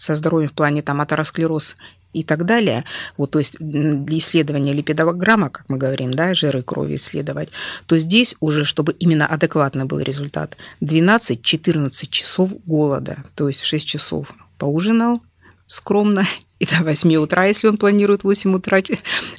со 0.02 0.16
здоровьем 0.16 0.48
в 0.48 0.52
плане 0.52 0.82
там 0.82 1.00
атеросклероз 1.00 1.76
и 2.12 2.24
так 2.24 2.44
далее, 2.44 2.84
вот, 3.16 3.30
то 3.30 3.38
есть 3.38 3.56
для 3.60 4.18
исследования 4.18 4.72
липидограмма, 4.72 5.48
как 5.48 5.64
мы 5.68 5.78
говорим, 5.78 6.12
да, 6.12 6.34
жиры 6.34 6.62
крови 6.62 6.96
исследовать, 6.96 7.50
то 7.86 7.96
здесь 7.96 8.34
уже, 8.40 8.64
чтобы 8.64 8.92
именно 8.94 9.26
адекватный 9.26 9.84
был 9.84 10.00
результат, 10.00 10.56
12-14 10.80 12.08
часов 12.10 12.50
голода, 12.66 13.18
то 13.36 13.46
есть 13.46 13.60
в 13.60 13.64
6 13.64 13.86
часов 13.86 14.34
поужинал 14.58 15.22
скромно 15.68 16.24
и 16.62 16.66
до 16.66 16.84
8 16.84 17.16
утра, 17.16 17.46
если 17.46 17.66
он 17.66 17.76
планирует 17.76 18.20
в 18.20 18.24
8 18.24 18.54
утра 18.54 18.78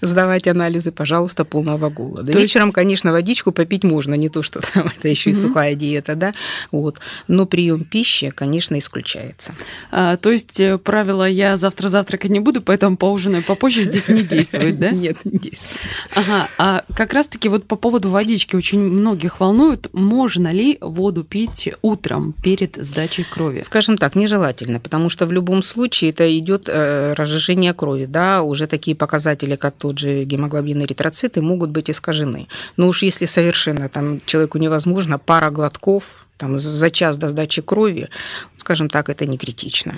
сдавать 0.01 0.46
анализы, 0.48 0.92
пожалуйста, 0.92 1.46
полного 1.46 1.89
голода. 1.89 2.34
То 2.34 2.38
Вечером, 2.38 2.68
есть... 2.68 2.75
конечно, 2.75 3.13
водичку 3.13 3.53
попить 3.53 3.86
можно, 3.86 4.15
не 4.15 4.27
то, 4.27 4.42
что 4.42 4.60
там 4.60 4.92
это 4.98 5.08
еще 5.08 5.30
и 5.30 5.34
сухая 5.34 5.75
диета, 5.75 6.15
да, 6.15 6.34
вот. 6.72 7.00
Но 7.30 7.46
прием 7.46 7.86
пищи, 7.86 8.30
конечно, 8.30 8.77
исключается. 8.77 9.56
А, 9.89 10.18
то 10.18 10.32
есть 10.32 10.60
э, 10.60 10.77
правило 10.77 11.24
«я 11.24 11.56
завтра 11.56 11.88
завтракать 11.88 12.30
не 12.30 12.42
буду, 12.42 12.62
поэтому 12.62 12.98
поужинаю 12.98 13.42
попозже» 13.44 13.84
здесь 13.84 14.10
не 14.10 14.24
действует, 14.24 14.77
да? 14.77 14.92
Нет, 14.92 15.24
не 15.24 15.39
действует. 15.39 15.80
Ага, 16.13 16.50
а 16.58 16.84
как 16.94 17.13
раз-таки 17.13 17.48
вот 17.48 17.65
по 17.65 17.77
поводу 17.77 18.10
водички 18.10 18.58
очень 18.58 18.80
многих 18.80 19.39
волнует, 19.39 19.88
можно 19.94 20.51
ли 20.51 20.77
воду 20.82 21.24
пить 21.24 21.70
утром 21.82 22.34
перед 22.44 22.75
сдачей 22.75 23.24
крови? 23.24 23.62
Скажем 23.63 23.98
так, 23.98 24.15
нежелательно, 24.15 24.82
потому 24.82 25.10
что 25.10 25.25
в 25.25 25.32
любом 25.32 25.63
случае 25.63 26.10
это 26.10 26.38
идет 26.38 26.68
разжижение 27.15 27.74
крови, 27.74 28.05
да, 28.05 28.41
уже 28.41 28.67
такие 28.67 28.96
показатели, 28.96 29.55
как 29.55 29.75
тот 29.75 30.00
же 30.00 30.24
гемоглобин 30.24 30.82
и 30.82 30.86
эритроциты, 30.86 31.41
могут 31.41 31.70
быть 31.70 31.89
искажены. 31.89 32.48
Но 32.77 32.88
уж 32.88 33.03
если 33.03 33.25
совершенно 33.25 33.89
там 33.89 34.22
человеку 34.25 34.58
невозможно, 34.58 35.20
пара 35.20 35.50
глотков 35.50 36.25
там, 36.38 36.58
за 36.58 36.89
час 36.89 37.17
до 37.17 37.29
сдачи 37.29 37.62
крови, 37.62 38.10
скажем 38.58 38.89
так, 38.89 39.10
это 39.10 39.25
не 39.25 39.38
критично. 39.38 39.93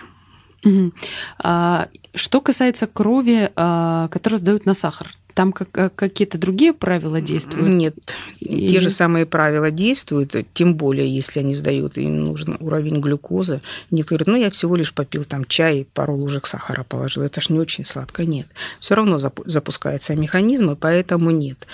А, 1.40 1.88
что 2.14 2.42
касается 2.42 2.88
крови, 2.88 3.52
а, 3.56 4.08
которую 4.10 4.40
сдают 4.40 4.66
на 4.66 4.74
сахар, 4.74 5.12
там 5.36 5.52
как, 5.52 5.94
какие-то 5.94 6.38
другие 6.38 6.74
правила 6.74 7.20
действуют? 7.20 7.68
Нет, 7.68 7.96
Или... 8.40 8.70
те 8.70 8.80
же 8.80 8.90
самые 8.90 9.26
правила 9.26 9.70
действуют, 9.70 10.34
тем 10.54 10.76
более, 10.76 11.14
если 11.14 11.42
они 11.42 11.54
сдают, 11.54 11.98
им 11.98 12.22
нужен 12.22 12.58
уровень 12.62 13.02
глюкозы. 13.02 13.62
Некоторые 13.92 14.26
говорят, 14.26 14.40
ну, 14.40 14.46
я 14.46 14.50
всего 14.50 14.78
лишь 14.78 14.94
попил 14.94 15.26
там 15.26 15.44
чай, 15.46 15.86
пару 15.94 16.16
ложек 16.16 16.48
сахара 16.48 16.84
положил, 16.84 17.24
это 17.24 17.42
ж 17.42 17.50
не 17.50 17.60
очень 17.60 17.84
сладко. 17.84 18.26
Нет, 18.26 18.48
все 18.80 18.96
равно 18.96 19.20
запускаются 19.20 20.16
механизмы, 20.16 20.78
поэтому 20.78 21.32
нет. 21.32 21.68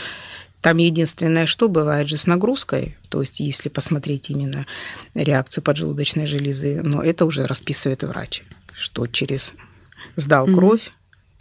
Там 0.61 0.77
единственное, 0.77 1.45
что 1.45 1.69
бывает 1.69 2.07
же 2.07 2.17
с 2.17 2.25
нагрузкой, 2.25 2.97
то 3.09 3.21
есть 3.21 3.39
если 3.39 3.69
посмотреть 3.69 4.31
именно 4.31 4.65
реакцию 5.13 5.63
поджелудочной 5.63 6.25
железы, 6.25 6.81
но 6.83 7.03
это 7.03 7.25
уже 7.25 7.45
расписывает 7.45 8.03
врач, 8.03 8.43
что 8.75 9.05
через 9.05 9.53
сдал 10.15 10.47
mm-hmm. 10.47 10.53
кровь, 10.55 10.91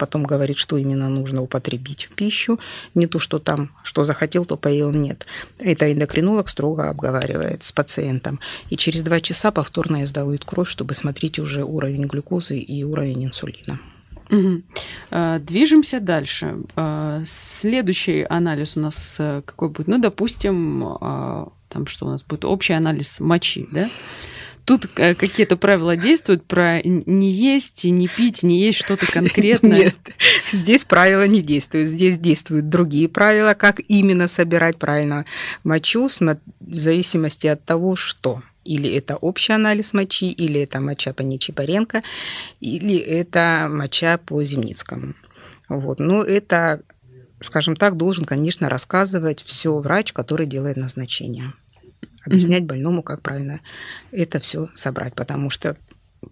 потом 0.01 0.23
говорит, 0.23 0.57
что 0.57 0.77
именно 0.77 1.09
нужно 1.09 1.43
употребить 1.43 2.05
в 2.05 2.15
пищу, 2.15 2.59
не 2.95 3.05
то, 3.05 3.19
что 3.19 3.37
там, 3.37 3.69
что 3.83 4.03
захотел, 4.03 4.45
то 4.45 4.57
поел, 4.57 4.91
нет. 4.91 5.27
Это 5.59 5.93
эндокринолог 5.93 6.49
строго 6.49 6.89
обговаривает 6.89 7.63
с 7.63 7.71
пациентом. 7.71 8.39
И 8.71 8.77
через 8.77 9.03
два 9.03 9.19
часа 9.19 9.51
повторно 9.51 10.03
сдают 10.07 10.43
кровь, 10.43 10.69
чтобы 10.69 10.95
смотреть 10.95 11.37
уже 11.37 11.63
уровень 11.63 12.07
глюкозы 12.07 12.57
и 12.57 12.83
уровень 12.83 13.25
инсулина. 13.25 13.79
Угу. 14.31 14.63
Движемся 15.41 15.99
дальше. 15.99 16.55
А, 16.75 17.21
следующий 17.23 18.25
анализ 18.27 18.77
у 18.77 18.79
нас 18.79 19.17
э, 19.19 19.43
какой 19.45 19.69
будет? 19.69 19.87
Ну, 19.87 19.99
допустим, 19.99 20.97
там 21.69 21.85
что 21.85 22.07
у 22.07 22.09
нас 22.09 22.23
будет? 22.23 22.43
Общий 22.45 22.73
анализ 22.73 23.19
мочи, 23.19 23.67
да? 23.71 23.87
Тут 24.65 24.87
э, 24.95 25.15
какие-то 25.15 25.57
правила 25.57 25.97
действуют 25.97 26.45
про 26.45 26.81
не 26.83 27.31
есть, 27.31 27.83
не 27.83 28.07
пить, 28.07 28.43
не 28.43 28.61
есть 28.61 28.79
что-то 28.79 29.05
конкретное? 29.11 29.85
Нет, 29.85 29.95
здесь 30.51 30.85
правила 30.85 31.27
не 31.27 31.41
действуют. 31.41 31.89
Здесь 31.89 32.17
действуют 32.17 32.69
другие 32.69 33.09
правила, 33.09 33.53
как 33.53 33.81
именно 33.87 34.27
собирать 34.27 34.77
правильно 34.77 35.25
мочу 35.63 36.07
в 36.07 36.75
зависимости 36.75 37.47
от 37.47 37.63
того, 37.65 37.95
что 37.95 38.41
или 38.63 38.89
это 38.93 39.15
общий 39.15 39.53
анализ 39.53 39.93
мочи, 39.93 40.31
или 40.31 40.61
это 40.61 40.79
моча 40.79 41.13
по 41.13 41.21
Нечипаренко, 41.21 42.03
или 42.59 42.95
это 42.97 43.67
моча 43.69 44.17
по 44.17 44.43
Земницкому. 44.43 45.15
Вот. 45.67 45.99
Но 45.99 46.23
это, 46.23 46.81
скажем 47.39 47.75
так, 47.75 47.97
должен, 47.97 48.25
конечно, 48.25 48.69
рассказывать 48.69 49.41
все 49.43 49.77
врач, 49.79 50.13
который 50.13 50.45
делает 50.45 50.77
назначение. 50.77 51.53
Объяснять 52.23 52.63
mm-hmm. 52.63 52.67
больному, 52.67 53.03
как 53.03 53.21
правильно 53.21 53.61
это 54.11 54.39
все 54.39 54.69
собрать, 54.75 55.15
потому 55.15 55.49
что 55.49 55.75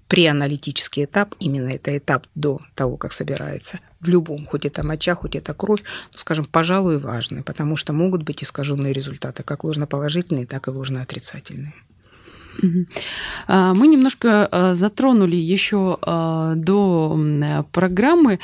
преаналитический 0.08 1.06
этап, 1.06 1.36
именно 1.40 1.70
это 1.70 1.98
этап 1.98 2.28
до 2.36 2.62
того, 2.76 2.98
как 2.98 3.14
собирается, 3.14 3.80
в 4.00 4.08
любом, 4.08 4.46
хоть 4.46 4.66
это 4.66 4.86
моча, 4.86 5.16
хоть 5.16 5.36
это 5.36 5.54
кровь, 5.54 5.82
ну, 6.12 6.18
скажем, 6.18 6.46
пожалуй, 6.46 6.98
важный, 7.00 7.44
потому 7.44 7.76
что 7.76 7.94
могут 7.94 8.24
быть 8.24 8.44
искаженные 8.44 8.94
результаты, 8.94 9.44
как 9.44 9.64
ложноположительные, 9.64 10.46
так 10.46 10.68
и 10.68 10.72
ложноотрицательные. 10.72 11.74
А, 13.48 13.74
мы 13.74 13.88
немножко 13.88 14.48
а, 14.52 14.76
затронули 14.76 15.36
еще 15.36 15.98
а, 16.02 16.56
до 16.56 17.66
программы 17.72 18.40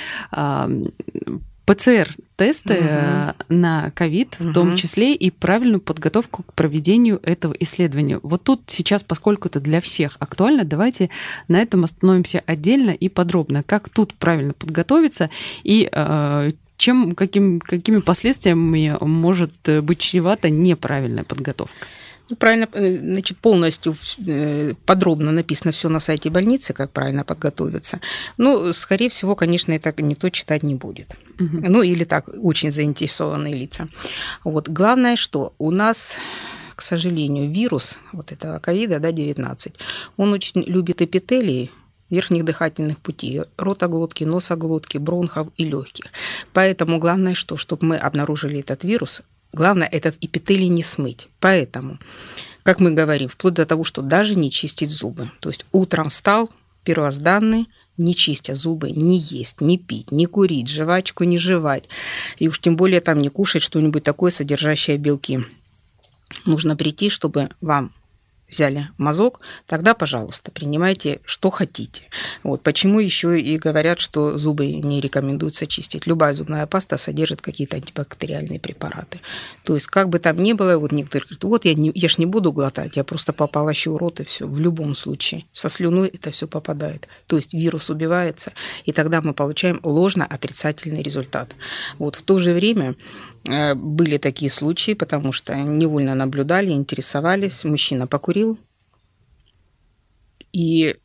ПЦР-тесты 1.65 2.79
угу. 2.79 3.33
на 3.49 3.91
ковид, 3.91 4.35
в 4.39 4.45
угу. 4.45 4.53
том 4.53 4.75
числе 4.75 5.15
и 5.15 5.31
правильную 5.31 5.79
подготовку 5.79 6.43
к 6.43 6.53
проведению 6.53 7.19
этого 7.23 7.53
исследования. 7.59 8.19
Вот 8.21 8.43
тут 8.43 8.61
сейчас, 8.67 9.03
поскольку 9.03 9.47
это 9.47 9.59
для 9.59 9.81
всех 9.81 10.17
актуально, 10.19 10.63
давайте 10.63 11.09
на 11.47 11.61
этом 11.61 11.83
остановимся 11.83 12.43
отдельно 12.45 12.91
и 12.91 13.09
подробно. 13.09 13.63
Как 13.63 13.89
тут 13.89 14.13
правильно 14.13 14.53
подготовиться 14.53 15.29
и 15.63 15.89
чем, 16.77 17.15
каким, 17.15 17.59
какими 17.61 17.99
последствиями 17.99 18.97
может 19.01 19.53
быть 19.81 19.99
чревата 19.99 20.49
неправильная 20.49 21.23
подготовка? 21.23 21.87
Ну, 22.29 22.35
правильно, 22.35 22.67
э, 22.73 22.99
значит, 22.99 23.37
полностью 23.37 23.95
э, 24.25 24.73
подробно 24.85 25.31
написано 25.31 25.71
все 25.71 25.89
на 25.89 25.99
сайте 25.99 26.29
больницы, 26.29 26.73
как 26.73 26.91
правильно 26.91 27.23
подготовиться. 27.23 27.99
Ну, 28.37 28.73
скорее 28.73 29.09
всего, 29.09 29.35
конечно, 29.35 29.73
это 29.73 29.93
никто 30.01 30.29
читать 30.29 30.63
не 30.63 30.75
будет. 30.75 31.11
Угу. 31.39 31.69
Ну, 31.69 31.83
или 31.83 32.03
так, 32.03 32.29
очень 32.41 32.71
заинтересованные 32.71 33.53
лица. 33.53 33.87
Вот. 34.43 34.69
Главное, 34.69 35.15
что 35.15 35.53
у 35.57 35.71
нас 35.71 36.15
к 36.75 36.81
сожалению, 36.81 37.49
вирус 37.49 37.97
вот 38.11 38.33
этого 38.33 38.59
ковида, 38.59 38.99
да, 38.99 39.13
19, 39.13 39.73
он 40.17 40.33
очень 40.33 40.61
любит 40.63 41.01
эпителии, 41.01 41.71
верхних 42.09 42.45
дыхательных 42.45 42.99
путей, 42.99 43.43
ротоглотки, 43.57 44.23
носоглотки, 44.25 44.97
бронхов 44.97 45.47
и 45.57 45.65
легких. 45.65 46.05
Поэтому 46.53 46.99
главное 46.99 47.33
что, 47.33 47.57
чтобы 47.57 47.85
мы 47.85 47.97
обнаружили 47.97 48.59
этот 48.59 48.83
вирус, 48.83 49.21
Главное, 49.55 49.87
этот 49.87 50.17
эпителий 50.19 50.67
не 50.67 50.83
смыть. 50.83 51.29
Поэтому, 51.39 51.97
как 52.63 52.81
мы 52.81 52.91
говорим, 52.91 53.29
вплоть 53.29 53.53
до 53.53 53.65
того, 53.65 53.85
что 53.85 54.01
даже 54.01 54.35
не 54.35 54.51
чистить 54.51 54.89
зубы. 54.89 55.31
То 55.39 55.47
есть 55.47 55.65
утром 55.71 56.09
встал, 56.09 56.49
первозданный, 56.83 57.69
не 57.97 58.13
чистя 58.13 58.53
зубы, 58.53 58.91
не 58.91 59.17
есть, 59.17 59.61
не 59.61 59.77
пить, 59.77 60.11
не 60.11 60.25
курить, 60.25 60.67
жвачку 60.67 61.23
не 61.23 61.37
жевать. 61.37 61.85
И 62.37 62.49
уж 62.49 62.59
тем 62.59 62.75
более 62.75 62.99
там 62.99 63.21
не 63.21 63.29
кушать 63.29 63.61
что-нибудь 63.61 64.03
такое, 64.03 64.29
содержащее 64.29 64.97
белки. 64.97 65.39
Нужно 66.43 66.75
прийти, 66.75 67.09
чтобы 67.09 67.47
вам 67.61 67.93
взяли 68.55 68.89
мазок, 68.97 69.41
тогда, 69.67 69.93
пожалуйста, 69.93 70.51
принимайте, 70.51 71.19
что 71.25 71.49
хотите. 71.49 72.03
Вот. 72.43 72.61
Почему 72.63 72.99
еще 72.99 73.39
и 73.39 73.57
говорят, 73.57 73.99
что 73.99 74.37
зубы 74.37 74.67
не 74.73 75.01
рекомендуется 75.01 75.67
чистить? 75.67 76.07
Любая 76.07 76.33
зубная 76.33 76.65
паста 76.67 76.97
содержит 76.97 77.41
какие-то 77.41 77.77
антибактериальные 77.77 78.59
препараты. 78.59 79.19
То 79.63 79.75
есть, 79.75 79.87
как 79.87 80.09
бы 80.09 80.19
там 80.19 80.41
ни 80.41 80.53
было, 80.53 80.77
вот 80.77 80.91
некоторые 80.91 81.27
говорят, 81.27 81.43
вот 81.43 81.65
я, 81.65 81.73
не, 81.73 81.91
я 81.93 82.09
ж 82.09 82.17
не 82.17 82.25
буду 82.25 82.51
глотать, 82.51 82.95
я 82.95 83.03
просто 83.03 83.33
пополощу 83.33 83.97
рот 83.97 84.19
и 84.19 84.23
все. 84.23 84.47
В 84.47 84.59
любом 84.59 84.95
случае. 84.95 85.45
Со 85.51 85.69
слюной 85.69 86.07
это 86.07 86.31
все 86.31 86.47
попадает. 86.47 87.07
То 87.27 87.35
есть, 87.35 87.53
вирус 87.53 87.89
убивается, 87.89 88.53
и 88.85 88.91
тогда 88.91 89.21
мы 89.21 89.33
получаем 89.33 89.79
ложно-отрицательный 89.83 91.01
результат. 91.01 91.55
Вот. 91.99 92.15
В 92.15 92.21
то 92.21 92.39
же 92.39 92.53
время 92.53 92.95
были 93.45 94.17
такие 94.17 94.49
случаи, 94.51 94.93
потому 94.93 95.31
что 95.31 95.55
невольно 95.55 96.15
наблюдали, 96.15 96.71
интересовались. 96.71 97.63
Мужчина 97.63 98.07
покурил, 98.07 98.57
и 100.55 100.95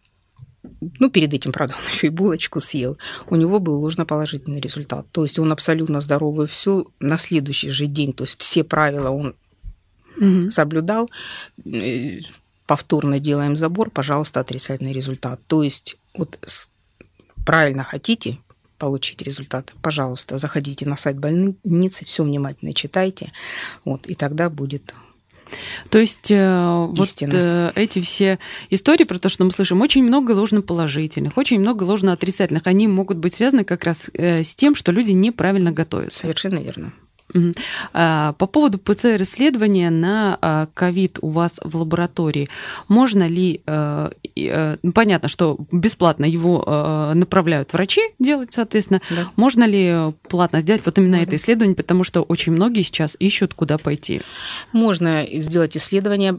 ну, 1.00 1.11
перед 1.11 1.35
этим, 1.35 1.53
правда, 1.53 1.74
он 1.76 1.88
еще 1.92 2.07
и 2.07 2.11
булочку 2.11 2.61
съел. 2.61 2.96
У 3.29 3.37
него 3.37 3.59
был 3.59 3.81
ложноположительный 3.81 4.61
результат. 4.61 5.07
То 5.12 5.24
есть 5.24 5.38
он 5.38 5.50
абсолютно 5.53 6.00
здоровый 6.00 6.46
все 6.46 6.87
на 7.00 7.16
следующий 7.18 7.70
же 7.70 7.87
день. 7.87 8.12
То 8.12 8.24
есть 8.24 8.40
все 8.40 8.64
правила 8.64 9.11
он 9.11 9.35
угу. 10.16 10.50
соблюдал. 10.50 11.11
Э, 11.66 12.20
повторно 12.66 13.18
делаем 13.18 13.57
забор, 13.57 13.90
пожалуйста, 13.90 14.40
отрицательный 14.40 14.92
результат. 14.92 15.40
То 15.46 15.62
есть 15.62 15.96
вот 16.14 16.38
правильно 17.44 17.83
хотите, 17.83 18.38
получить 18.81 19.23
результаты, 19.23 19.75
пожалуйста, 19.83 20.38
заходите 20.38 20.88
на 20.88 20.97
сайт 20.97 21.19
больницы, 21.19 22.05
все 22.05 22.25
внимательно 22.25 22.75
читайте, 22.75 23.31
вот, 23.85 24.07
и 24.07 24.14
тогда 24.14 24.51
будет 24.51 24.95
то 25.90 25.99
есть 25.99 26.31
э, 26.31 26.88
Истина. 26.97 27.31
вот 27.31 27.40
э, 27.40 27.73
эти 27.75 28.01
все 28.01 28.38
истории 28.71 29.03
про 29.03 29.19
то, 29.19 29.29
что 29.29 29.45
мы 29.45 29.51
слышим, 29.51 29.81
очень 29.81 30.05
много 30.05 30.31
ложноположительных, 30.31 31.37
очень 31.37 31.59
много 31.59 31.83
ложноотрицательных, 31.83 32.66
они 32.66 32.87
могут 32.87 33.19
быть 33.19 33.35
связаны 33.35 33.64
как 33.64 33.85
раз 33.85 34.11
э, 34.14 34.45
с 34.45 34.55
тем, 34.55 34.75
что 34.77 34.93
люди 34.93 35.11
неправильно 35.11 35.73
готовятся. 35.73 36.21
Совершенно 36.21 36.61
верно. 36.61 36.93
А, 37.93 38.33
по 38.35 38.47
поводу 38.47 38.79
ПЦР-исследования 38.79 39.90
на 39.90 40.38
а, 40.40 40.69
ковид 40.75 41.19
у 41.23 41.31
вас 41.31 41.61
в 41.62 41.77
лаборатории, 41.77 42.49
можно 42.88 43.29
ли, 43.29 43.62
э, 43.66 44.11
э, 44.37 44.77
ну, 44.83 44.93
понятно, 44.93 45.29
что 45.29 45.59
бесплатно 45.73 46.25
его 46.25 46.64
э, 46.66 47.14
направляют 47.14 47.73
врачи 47.73 48.01
делать, 48.19 48.53
соответственно, 48.53 49.01
да. 49.11 49.31
можно 49.37 49.64
ли 49.64 50.12
платно 50.29 50.61
сделать 50.61 50.83
вот 50.85 50.99
именно 50.99 51.16
это 51.16 51.37
исследование, 51.37 51.77
потому 51.77 52.05
что 52.05 52.23
очень 52.23 52.53
многие 52.53 52.83
сейчас 52.83 53.16
ищут, 53.19 53.55
куда 53.55 53.79
пойти? 53.79 54.23
Можно 54.73 55.27
сделать 55.33 55.77
исследование, 55.77 56.33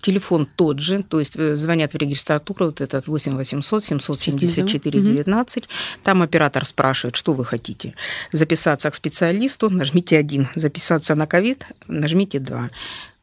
телефон 0.00 0.48
тот 0.56 0.78
же, 0.78 1.02
то 1.02 1.18
есть 1.18 1.38
звонят 1.56 1.92
в 1.92 1.96
регистратуру, 1.96 2.66
вот 2.66 2.80
этот 2.80 3.08
8 3.08 3.36
800 3.36 3.84
774 3.84 5.00
19, 5.00 5.68
там 6.02 6.22
оператор 6.22 6.64
спрашивает, 6.64 7.16
что 7.16 7.32
вы 7.32 7.44
хотите, 7.44 7.94
записаться 8.32 8.90
к 8.90 8.94
специалисту, 8.94 9.70
нажмите 9.76 10.18
один, 10.18 10.48
записаться 10.54 11.14
на 11.14 11.26
ковид, 11.26 11.66
нажмите 11.88 12.38
два. 12.38 12.68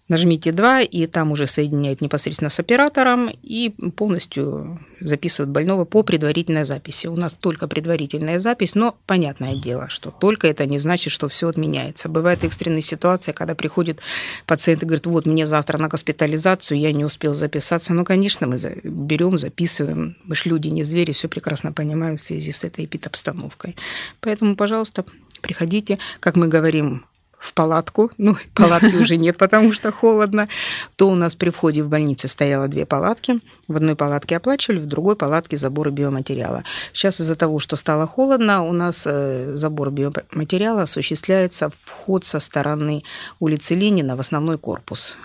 Нажмите 0.10 0.52
2, 0.52 0.82
и 0.82 1.08
там 1.08 1.32
уже 1.32 1.48
соединяют 1.48 2.02
непосредственно 2.02 2.50
с 2.50 2.60
оператором 2.60 3.32
и 3.42 3.70
полностью 3.96 4.78
записывают 5.00 5.50
больного 5.50 5.86
по 5.86 6.04
предварительной 6.04 6.66
записи. 6.66 7.08
У 7.08 7.16
нас 7.16 7.32
только 7.34 7.70
предварительная 7.70 8.40
запись, 8.40 8.76
но 8.76 8.98
понятное 9.06 9.56
дело, 9.56 9.88
что 9.88 10.12
только 10.12 10.48
это 10.48 10.66
не 10.66 10.78
значит, 10.78 11.14
что 11.14 11.30
все 11.30 11.48
отменяется. 11.48 12.10
Бывает 12.10 12.44
экстренная 12.44 12.82
ситуация, 12.82 13.32
когда 13.32 13.56
приходит 13.56 14.02
пациент 14.46 14.84
и 14.84 14.86
говорит, 14.86 15.06
вот 15.06 15.26
мне 15.26 15.46
завтра 15.46 15.78
на 15.78 15.88
госпитализацию, 15.88 16.78
я 16.78 16.92
не 16.92 17.06
успел 17.06 17.34
записаться. 17.34 17.94
Ну, 17.94 18.04
конечно, 18.04 18.46
мы 18.46 18.58
берем, 18.84 19.38
записываем. 19.38 20.18
Мы 20.26 20.36
ж 20.36 20.46
люди, 20.48 20.68
не 20.68 20.84
звери, 20.84 21.14
все 21.14 21.30
прекрасно 21.30 21.72
понимаем 21.72 22.18
в 22.18 22.22
связи 22.22 22.52
с 22.52 22.66
этой 22.66 22.84
эпидобстановкой. 22.84 23.78
Поэтому, 24.20 24.58
пожалуйста, 24.58 25.06
приходите, 25.44 26.00
как 26.20 26.36
мы 26.36 26.48
говорим, 26.48 27.04
в 27.44 27.54
палатку, 27.54 28.10
ну, 28.18 28.38
палатки 28.54 28.96
уже 28.96 29.18
нет, 29.18 29.38
потому 29.38 29.74
что 29.74 29.92
холодно, 29.92 30.48
то 30.96 31.10
у 31.10 31.16
нас 31.16 31.36
при 31.36 31.50
входе 31.50 31.84
в 31.84 31.90
больницу 31.90 32.30
стояло 32.30 32.70
две 32.70 32.86
палатки. 32.86 33.40
В 33.68 33.76
одной 33.76 33.96
палатке 33.96 34.38
оплачивали, 34.38 34.80
в 34.80 34.88
другой 34.88 35.18
палатке 35.18 35.58
заборы 35.58 35.92
биоматериала. 35.92 36.64
Сейчас 36.94 37.20
из-за 37.20 37.36
того, 37.36 37.60
что 37.60 37.76
стало 37.76 38.08
холодно, 38.08 38.64
у 38.64 38.72
нас 38.72 39.04
э, 39.06 39.58
забор 39.58 39.92
биоматериала 39.92 40.84
осуществляется 40.84 41.70
вход 41.84 42.24
со 42.24 42.40
стороны 42.40 43.04
улицы 43.42 43.76
Ленина 43.76 44.16
в 44.16 44.22
основной 44.22 44.58
корпус. 44.58 45.18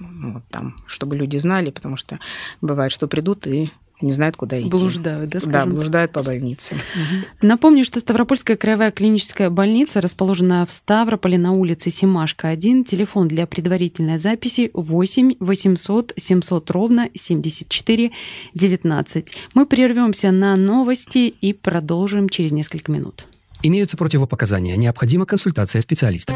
Вот 0.00 0.42
там, 0.50 0.76
чтобы 0.86 1.16
люди 1.16 1.36
знали, 1.36 1.70
потому 1.70 1.98
что 1.98 2.18
бывает, 2.62 2.92
что 2.92 3.08
придут 3.08 3.46
и 3.46 3.70
не 4.02 4.12
знают, 4.12 4.36
куда 4.36 4.60
идти. 4.60 4.68
Блуждают, 4.68 5.30
да, 5.30 5.40
скажем? 5.40 5.70
Да, 5.70 5.74
блуждают 5.76 6.12
по 6.12 6.22
больнице. 6.22 6.74
Угу. 6.74 7.46
Напомню, 7.46 7.84
что 7.84 8.00
Ставропольская 8.00 8.56
краевая 8.56 8.90
клиническая 8.90 9.50
больница 9.50 10.00
расположена 10.00 10.66
в 10.66 10.72
Ставрополе 10.72 11.38
на 11.38 11.52
улице 11.52 11.90
Семашка 11.90 12.48
1. 12.48 12.84
Телефон 12.84 13.28
для 13.28 13.46
предварительной 13.46 14.18
записи 14.18 14.70
8 14.74 15.34
800 15.40 16.12
700 16.16 16.70
ровно 16.70 17.08
74 17.14 18.10
19. 18.54 19.34
Мы 19.54 19.66
прервемся 19.66 20.30
на 20.30 20.56
новости 20.56 21.34
и 21.40 21.52
продолжим 21.52 22.28
через 22.28 22.52
несколько 22.52 22.92
минут. 22.92 23.26
Имеются 23.62 23.96
противопоказания. 23.96 24.76
Необходима 24.76 25.24
консультация 25.24 25.80
специалиста. 25.80 26.34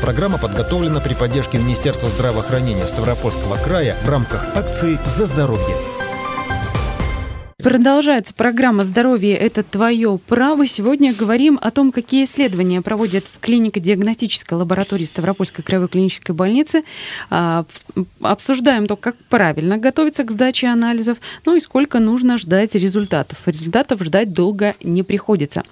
Программа 0.00 0.38
подготовлена 0.38 1.00
при 1.00 1.14
поддержке 1.14 1.58
Министерства 1.58 2.08
здравоохранения 2.08 2.86
Ставропольского 2.86 3.56
края 3.56 3.96
в 4.02 4.08
рамках 4.08 4.56
акции 4.56 4.98
«За 5.06 5.26
здоровье». 5.26 5.76
Продолжается 7.62 8.32
программа 8.32 8.84
«Здоровье– 8.84 9.36
это 9.36 9.62
твое 9.62 10.18
право». 10.26 10.66
Сегодня 10.66 11.14
говорим 11.14 11.58
о 11.60 11.70
том, 11.70 11.92
какие 11.92 12.24
исследования 12.24 12.80
проводят 12.80 13.24
в 13.24 13.38
клинико-диагностической 13.40 14.56
лаборатории 14.56 15.04
Ставропольской 15.04 15.62
краевой 15.62 15.88
клинической 15.88 16.34
больницы. 16.34 16.84
А, 17.28 17.64
обсуждаем 18.20 18.86
то, 18.86 18.96
как 18.96 19.16
правильно 19.28 19.76
готовиться 19.78 20.24
к 20.24 20.30
сдаче 20.30 20.68
анализов, 20.68 21.18
ну 21.44 21.54
и 21.54 21.60
сколько 21.60 21.98
нужно 22.00 22.38
ждать 22.38 22.74
результатов. 22.74 23.38
Результатов 23.46 24.02
ждать 24.04 24.32
долго 24.32 24.74
не 24.82 25.02
приходится. 25.02 25.64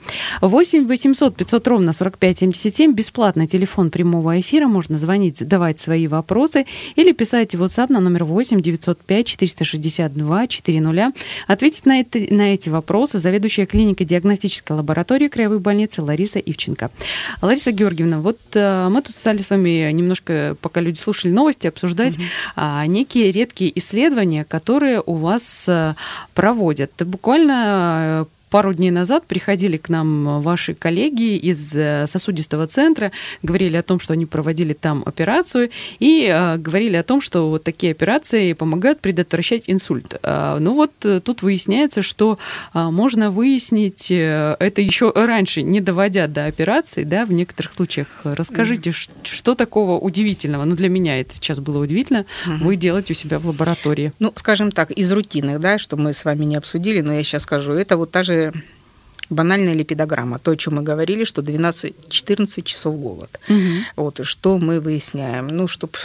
8 0.42 0.86
800 0.86 1.36
500 1.36 1.68
ровно 1.68 1.92
45 1.92 2.38
77, 2.38 2.92
бесплатный 2.92 3.46
телефон 3.46 3.90
прямого 3.90 4.38
эфира, 4.40 4.66
можно 4.66 4.98
звонить, 4.98 5.38
задавать 5.38 5.80
свои 5.80 6.06
вопросы 6.06 6.66
или 6.96 7.12
писать 7.12 7.54
в 7.54 7.62
WhatsApp 7.62 7.92
на 7.92 8.00
номер 8.00 8.24
8 8.24 8.60
905 8.60 9.26
462 9.26 10.46
400. 10.46 11.12
Ответить 11.46 11.77
Ответить 11.78 11.86
на, 11.86 12.00
это, 12.00 12.34
на 12.34 12.54
эти 12.54 12.68
вопросы 12.68 13.18
заведующая 13.18 13.66
клиникой 13.66 14.06
диагностической 14.06 14.76
лаборатории 14.76 15.28
Краевой 15.28 15.58
больницы 15.58 16.02
Лариса 16.02 16.38
Ивченко. 16.38 16.90
Лариса 17.42 17.72
Георгиевна, 17.72 18.20
вот 18.20 18.38
э, 18.54 18.88
мы 18.88 19.02
тут 19.02 19.16
стали 19.16 19.38
с 19.38 19.50
вами 19.50 19.90
немножко, 19.92 20.56
пока 20.60 20.80
люди 20.80 20.98
слушали 20.98 21.32
новости, 21.32 21.66
обсуждать 21.66 22.16
угу. 22.16 22.24
а, 22.56 22.86
некие 22.86 23.32
редкие 23.32 23.76
исследования, 23.78 24.44
которые 24.44 25.02
у 25.04 25.14
вас 25.14 25.66
а, 25.68 25.94
проводят. 26.34 26.90
Буквально 26.98 28.26
пару 28.50 28.74
дней 28.74 28.90
назад 28.90 29.24
приходили 29.26 29.76
к 29.76 29.88
нам 29.88 30.42
ваши 30.42 30.74
коллеги 30.74 31.36
из 31.36 31.74
э, 31.74 32.06
сосудистого 32.06 32.66
центра, 32.66 33.12
говорили 33.42 33.76
о 33.76 33.82
том, 33.82 34.00
что 34.00 34.12
они 34.12 34.26
проводили 34.26 34.72
там 34.72 35.02
операцию, 35.06 35.70
и 35.98 36.26
э, 36.26 36.56
говорили 36.56 36.96
о 36.96 37.02
том, 37.02 37.20
что 37.20 37.48
вот 37.50 37.64
такие 37.64 37.92
операции 37.92 38.52
помогают 38.52 39.00
предотвращать 39.00 39.64
инсульт. 39.66 40.18
Э, 40.22 40.58
ну 40.58 40.74
вот 40.74 40.92
э, 41.04 41.20
тут 41.20 41.42
выясняется, 41.42 42.02
что 42.02 42.38
э, 42.74 42.82
можно 42.90 43.30
выяснить 43.30 44.10
э, 44.10 44.56
это 44.58 44.80
еще 44.80 45.12
раньше, 45.14 45.62
не 45.62 45.80
доводя 45.80 46.26
до 46.26 46.46
операции, 46.46 47.04
да, 47.04 47.24
в 47.24 47.32
некоторых 47.32 47.72
случаях. 47.72 48.08
Расскажите, 48.24 48.90
mm. 48.90 49.10
что 49.22 49.54
такого 49.54 49.98
удивительного? 49.98 50.64
Ну, 50.64 50.74
для 50.74 50.88
меня 50.88 51.20
это 51.20 51.34
сейчас 51.34 51.60
было 51.60 51.82
удивительно. 51.82 52.24
Mm-hmm. 52.46 52.58
Вы 52.60 52.76
делаете 52.76 53.12
у 53.12 53.16
себя 53.16 53.38
в 53.38 53.46
лаборатории. 53.46 54.12
Ну, 54.18 54.32
скажем 54.36 54.72
так, 54.72 54.90
из 54.90 55.10
рутинных, 55.12 55.60
да, 55.60 55.78
что 55.78 55.96
мы 55.96 56.12
с 56.12 56.24
вами 56.24 56.44
не 56.44 56.56
обсудили, 56.56 57.00
но 57.00 57.12
я 57.12 57.22
сейчас 57.22 57.42
скажу, 57.42 57.72
это 57.72 57.96
вот 57.96 58.10
та 58.10 58.22
же 58.22 58.37
банальная 59.30 59.74
липидограмма, 59.74 60.38
то, 60.38 60.52
о 60.52 60.56
чем 60.56 60.76
мы 60.76 60.82
говорили, 60.82 61.24
что 61.24 61.42
12-14 61.42 62.62
часов 62.62 62.98
голод. 62.98 63.38
Угу. 63.48 63.58
Вот, 63.96 64.20
что 64.22 64.58
мы 64.58 64.80
выясняем? 64.80 65.48
Ну, 65.48 65.68
чтобы 65.68 65.98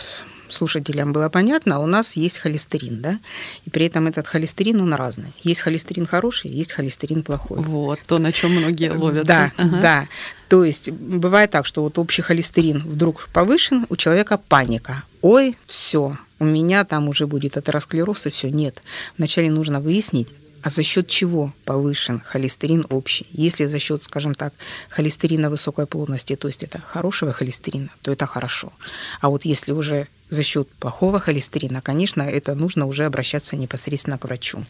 слушателям 0.50 1.14
было 1.14 1.30
понятно, 1.30 1.80
у 1.80 1.86
нас 1.86 2.16
есть 2.16 2.38
холестерин, 2.38 3.02
да, 3.02 3.20
и 3.66 3.70
при 3.70 3.88
этом 3.88 4.08
этот 4.08 4.28
холестерин, 4.28 4.82
он 4.82 4.94
разный. 4.94 5.34
Есть 5.44 5.62
холестерин 5.62 6.06
хороший, 6.06 6.52
есть 6.52 6.72
холестерин 6.72 7.24
плохой. 7.24 7.60
Вот, 7.60 8.00
то, 8.06 8.20
на 8.20 8.32
чем 8.32 8.52
многие 8.52 8.92
ловятся. 8.92 9.26
Да, 9.26 9.52
ага. 9.58 9.82
да. 9.82 10.08
То 10.50 10.64
есть 10.64 10.92
бывает 10.92 11.52
так, 11.52 11.66
что 11.66 11.82
вот 11.82 11.98
общий 11.98 12.22
холестерин 12.22 12.80
вдруг 12.80 13.28
повышен, 13.34 13.88
у 13.90 13.96
человека 13.96 14.38
паника. 14.38 15.04
Ой, 15.22 15.58
все, 15.66 16.18
у 16.40 16.46
меня 16.46 16.86
там 16.86 17.10
уже 17.10 17.26
будет 17.26 17.58
атеросклероз 17.58 18.28
и 18.28 18.30
все. 18.30 18.52
Нет. 18.52 18.82
Вначале 19.18 19.50
нужно 19.50 19.80
выяснить, 19.80 20.28
а 20.64 20.70
за 20.70 20.82
счет 20.82 21.08
чего 21.08 21.54
повышен 21.66 22.22
холестерин 22.26 22.86
общий? 22.90 23.28
Если 23.32 23.66
за 23.66 23.80
счет, 23.80 24.02
скажем 24.02 24.34
так, 24.34 24.54
холестерина 24.90 25.50
высокой 25.50 25.86
плотности, 25.86 26.36
то 26.38 26.48
есть 26.48 26.64
это 26.64 26.80
хорошего 26.80 27.34
холестерина, 27.34 27.90
то 28.02 28.12
это 28.12 28.26
хорошо. 28.26 28.72
А 29.20 29.30
вот 29.30 29.44
если 29.44 29.74
уже 29.74 30.08
за 30.30 30.42
счет 30.42 30.70
плохого 30.80 31.20
холестерина, 31.20 31.82
конечно, 31.82 32.22
это 32.22 32.56
нужно 32.56 32.86
уже 32.86 33.04
обращаться 33.06 33.58
непосредственно 33.58 34.18
к 34.18 34.24
врачу. 34.24 34.66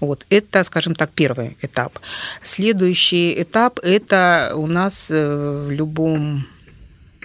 Вот 0.00 0.24
это, 0.30 0.64
скажем 0.64 0.94
так, 0.94 1.10
первый 1.10 1.58
этап. 1.60 1.98
Следующий 2.42 3.42
этап– 3.42 3.78
это 3.82 4.52
у 4.54 4.66
нас 4.66 5.10
э, 5.10 5.66
в 5.68 5.70
любом 5.70 6.46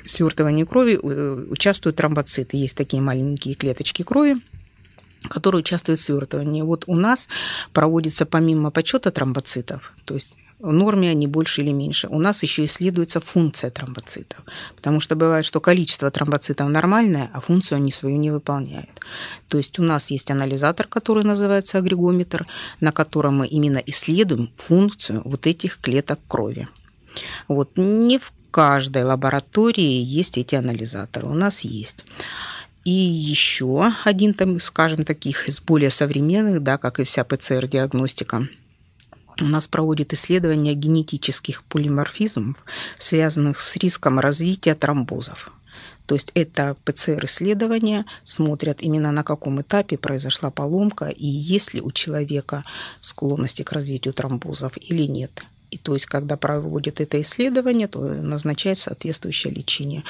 свертывании 0.05 0.65
крови 0.65 0.99
э, 1.01 1.45
участвуют 1.49 1.95
тромбоциты. 1.95 2.57
Есть 2.57 2.75
такие 2.75 3.01
маленькие 3.01 3.55
клеточки 3.55 4.03
крови, 4.03 4.35
которые 5.29 5.59
участвуют 5.59 5.99
в 5.99 6.03
свертывании. 6.03 6.61
Вот 6.61 6.85
у 6.87 6.95
нас 6.95 7.27
проводится 7.71 8.25
помимо 8.25 8.71
подсчета 8.71 9.11
тромбоцитов, 9.11 9.93
то 10.05 10.13
есть 10.13 10.33
в 10.63 10.71
норме 10.71 11.09
они 11.09 11.27
больше 11.27 11.61
или 11.61 11.71
меньше. 11.71 12.07
У 12.07 12.19
нас 12.19 12.41
еще 12.41 12.63
исследуется 12.63 13.19
функция 13.19 13.69
тромбоцитов, 13.69 14.39
потому 14.77 15.01
что 15.01 15.17
бывает, 15.17 15.45
что 15.45 15.59
количество 15.59 16.09
тромбоцитов 16.09 16.69
нормальное, 16.69 17.29
а 17.33 17.41
функцию 17.41 17.77
они 17.77 17.91
свою 17.91 18.17
не 18.17 18.31
выполняют. 18.31 19.01
То 19.49 19.57
есть 19.57 19.77
у 19.79 19.83
нас 19.83 20.09
есть 20.09 20.31
анализатор, 20.31 20.87
который 20.87 21.25
называется 21.25 21.79
агрегометр, 21.79 22.45
на 22.79 22.93
котором 22.93 23.39
мы 23.39 23.47
именно 23.47 23.79
исследуем 23.79 24.51
функцию 24.55 25.21
вот 25.25 25.47
этих 25.47 25.79
клеток 25.79 26.19
крови. 26.29 26.69
Вот 27.49 27.71
не 27.75 28.17
в 28.17 28.31
каждой 28.49 29.03
лаборатории 29.03 30.01
есть 30.01 30.37
эти 30.37 30.55
анализаторы, 30.55 31.27
у 31.27 31.33
нас 31.33 31.61
есть. 31.61 32.05
И 32.85 32.91
еще 32.91 33.91
один, 34.03 34.33
там, 34.33 34.59
скажем, 34.59 35.05
таких 35.05 35.47
из 35.47 35.61
более 35.61 35.89
современных, 35.89 36.61
да, 36.61 36.77
как 36.77 36.99
и 36.99 37.05
вся 37.05 37.23
ПЦР-диагностика, 37.23 38.47
у 39.41 39.45
нас 39.45 39.67
проводит 39.67 40.13
исследования 40.13 40.75
генетических 40.75 41.63
полиморфизмов, 41.63 42.57
связанных 42.99 43.59
с 43.59 43.75
риском 43.77 44.19
развития 44.19 44.75
тромбозов. 44.75 45.51
То 46.05 46.15
есть 46.15 46.31
это 46.35 46.75
ПЦР-исследования 46.83 48.05
смотрят 48.25 48.81
именно 48.81 49.11
на 49.11 49.23
каком 49.23 49.61
этапе 49.61 49.97
произошла 49.97 50.51
поломка 50.51 51.05
и 51.05 51.25
есть 51.25 51.73
ли 51.73 51.81
у 51.81 51.91
человека 51.91 52.63
склонности 52.99 53.63
к 53.63 53.71
развитию 53.71 54.13
тромбозов 54.13 54.73
или 54.77 55.03
нет. 55.03 55.43
И 55.73 55.77
то 55.77 55.95
есть, 55.95 56.05
когда 56.05 56.37
проводят 56.37 57.01
это 57.01 57.19
исследование, 57.21 57.87
то 57.87 57.99
назначает 57.99 58.77
соответствующее 58.77 59.51
лечение. 59.51 60.03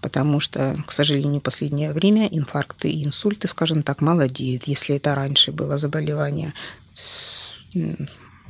Потому 0.00 0.40
что, 0.40 0.74
к 0.86 0.92
сожалению, 0.92 1.40
в 1.40 1.44
последнее 1.44 1.92
время 1.92 2.26
инфаркты 2.26 2.90
и 2.90 3.04
инсульты, 3.04 3.46
скажем 3.46 3.82
так, 3.82 4.00
молодеют. 4.00 4.64
Если 4.64 4.96
это 4.96 5.14
раньше 5.14 5.52
было 5.52 5.76
заболевание 5.76 6.54
с 6.94 7.58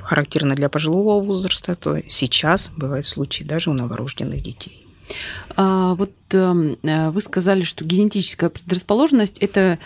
характерно 0.01 0.55
для 0.55 0.69
пожилого 0.69 1.25
возраста, 1.25 1.75
то 1.75 2.01
сейчас 2.09 2.71
бывают 2.77 3.07
случаи 3.07 3.45
даже 3.45 3.71
у 3.71 3.73
новорожденных 3.73 4.43
детей. 4.43 4.87
А, 5.57 5.95
вот 5.95 6.13
эм, 6.31 6.79
э, 6.83 7.11
вы 7.11 7.21
сказали, 7.21 7.63
что 7.63 7.85
генетическая 7.85 8.51
предрасположенность 8.51 9.39
это 9.39 9.79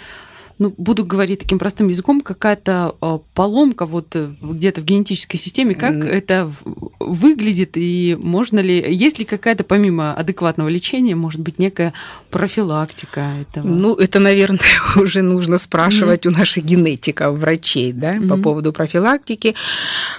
ну, 0.58 0.72
буду 0.76 1.04
говорить 1.04 1.40
таким 1.40 1.58
простым 1.58 1.88
языком, 1.88 2.22
какая-то 2.22 2.94
э, 3.00 3.18
поломка 3.34 3.84
вот 3.84 4.16
э, 4.16 4.32
где-то 4.40 4.80
в 4.80 4.84
генетической 4.84 5.36
системе, 5.36 5.74
как 5.74 5.94
mm. 5.94 6.06
это 6.06 6.52
выглядит 6.98 7.76
и 7.76 8.16
можно 8.18 8.60
ли, 8.60 8.82
есть 8.94 9.18
ли 9.18 9.26
какая-то 9.26 9.64
помимо 9.64 10.14
адекватного 10.14 10.68
лечения, 10.68 11.14
может 11.14 11.40
быть, 11.40 11.58
некая 11.58 11.92
профилактика 12.30 13.34
этого? 13.42 13.66
Ну, 13.66 13.94
это, 13.96 14.18
наверное, 14.18 14.60
уже 14.96 15.20
нужно 15.20 15.58
спрашивать 15.58 16.24
mm. 16.24 16.28
у 16.28 16.32
наших 16.32 16.64
генетиков, 16.64 17.36
врачей, 17.36 17.92
да, 17.92 18.14
mm. 18.14 18.28
по 18.28 18.38
поводу 18.38 18.72
профилактики. 18.72 19.54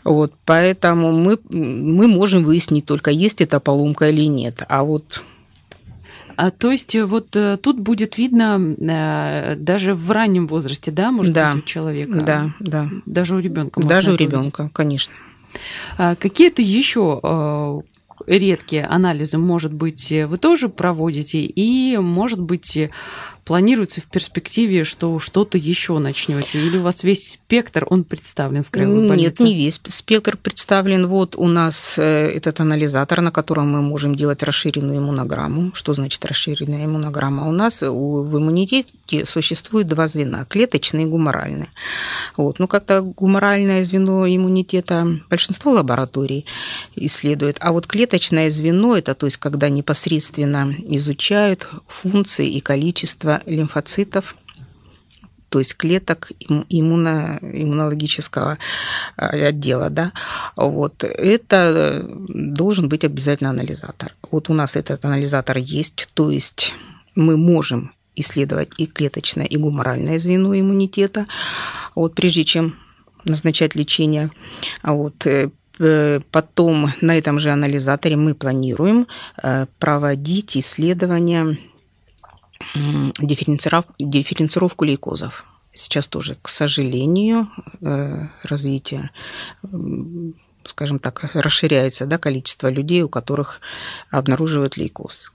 Вот, 0.04 0.34
поэтому 0.46 1.12
мы, 1.14 1.40
мы 1.50 2.08
можем 2.08 2.44
выяснить 2.44 2.86
только, 2.86 3.10
есть 3.10 3.42
эта 3.42 3.60
поломка 3.60 4.10
или 4.10 4.28
нет. 4.28 4.62
А 4.70 4.84
вот 4.84 5.24
а, 5.24 5.37
то 6.52 6.72
есть 6.72 6.94
э, 6.94 7.04
вот 7.04 7.36
э, 7.36 7.58
тут 7.58 7.80
будет 7.80 8.18
видно 8.18 8.76
э, 8.78 9.56
даже 9.56 9.96
в 9.96 10.12
раннем 10.12 10.48
возрасте, 10.48 10.92
да, 10.92 11.12
может 11.12 11.34
да. 11.34 11.52
быть, 11.52 11.64
у 11.64 11.66
человека? 11.66 12.22
Да, 12.22 12.54
да. 12.60 12.90
Даже 13.06 13.36
у 13.36 13.40
ребенка. 13.40 13.82
Даже 13.82 14.14
у 14.14 14.16
ребенка, 14.16 14.70
конечно. 14.72 15.14
А 15.98 16.16
какие-то 16.16 16.62
еще 16.62 17.84
редкие 18.28 18.86
анализы, 18.86 19.38
может 19.38 19.74
быть, 19.74 20.12
вы 20.12 20.38
тоже 20.38 20.70
проводите, 20.70 21.40
и, 21.40 21.98
может 21.98 22.40
быть, 22.40 22.78
планируется 23.48 24.02
в 24.02 24.06
перспективе, 24.06 24.84
что 24.84 25.20
что-то 25.20 25.58
еще 25.58 25.98
начнете? 26.00 26.60
Или 26.60 26.78
у 26.78 26.82
вас 26.82 27.04
весь 27.04 27.32
спектр, 27.32 27.88
он 27.90 28.04
представлен 28.04 28.62
в 28.62 28.70
краевой 28.70 29.08
больнице? 29.08 29.24
Нет, 29.24 29.40
не 29.40 29.56
весь 29.56 29.80
спектр 29.86 30.36
представлен. 30.36 31.08
Вот 31.08 31.36
у 31.38 31.48
нас 31.48 31.94
э, 31.98 32.28
этот 32.28 32.60
анализатор, 32.60 33.22
на 33.22 33.32
котором 33.32 33.72
мы 33.72 33.82
можем 33.82 34.16
делать 34.16 34.44
расширенную 34.44 34.98
иммунограмму. 34.98 35.72
Что 35.74 35.94
значит 35.94 36.26
расширенная 36.26 36.86
иммунограмма? 36.86 37.48
У 37.48 37.52
нас 37.54 37.82
в 37.82 38.38
иммунитете 38.38 39.26
существует 39.26 39.88
два 39.88 40.10
звена– 40.10 40.46
клеточное 40.50 41.04
и 41.04 41.06
гуморальное. 41.06 41.70
Вот. 42.36 42.60
Ну, 42.60 42.68
как-то 42.68 43.02
гуморальное 43.02 43.86
звено 43.86 44.28
иммунитета 44.28 45.08
большинство 45.30 45.72
лабораторий 45.72 46.46
исследует, 46.96 47.58
а 47.62 47.72
вот 47.72 47.88
клеточное 47.88 48.50
звено– 48.50 48.98
это 48.98 49.16
то 49.16 49.26
есть 49.26 49.38
когда 49.38 49.70
непосредственно 49.70 50.74
изучают 50.80 51.70
функции 51.88 52.50
и 52.50 52.60
количество 52.60 53.37
лимфоцитов, 53.46 54.36
то 55.50 55.60
есть 55.60 55.78
клеток 55.78 56.32
иммуно, 56.40 57.40
иммунологического 57.42 58.58
а, 59.16 59.28
отдела, 59.28 59.90
да, 59.90 60.12
вот, 60.56 61.04
это 61.04 62.06
должен 62.10 62.90
быть 62.90 63.06
обязательно 63.06 63.52
анализатор. 63.52 64.14
Вот 64.30 64.50
у 64.50 64.54
нас 64.54 64.76
этот 64.76 65.06
анализатор 65.06 65.58
есть, 65.58 66.10
то 66.14 66.32
есть 66.32 66.74
мы 67.16 67.38
можем 67.38 67.94
исследовать 68.16 68.72
и 68.78 68.88
клеточное, 68.88 69.46
и 69.46 69.58
гуморальное 69.58 70.20
звено 70.20 70.58
иммунитета, 70.60 71.28
вот, 71.96 72.16
прежде 72.16 72.44
чем 72.44 72.76
назначать 73.24 73.76
лечение. 73.76 74.32
Вот, 74.84 75.26
э, 75.26 75.50
Потом 76.32 76.92
на 77.02 77.18
этом 77.18 77.38
же 77.38 77.52
анализаторе 77.52 78.16
мы 78.16 78.34
планируем 78.34 79.08
э, 79.44 79.68
проводить 79.78 80.58
исследования 80.58 81.56
дифференцировку 83.20 84.86
лейкозов. 84.86 85.46
Сейчас 85.74 86.08
тоже, 86.08 86.38
к 86.42 86.50
сожалению, 86.50 87.48
э, 87.82 88.28
развитие, 88.44 89.12
скажем 90.66 91.00
так, 91.00 91.30
расширяется 91.34 92.06
да, 92.06 92.18
количество 92.18 92.70
людей, 92.70 93.04
у 93.04 93.10
которых 93.10 93.62
обнаруживают 94.10 94.76
лейкоз. 94.76 95.32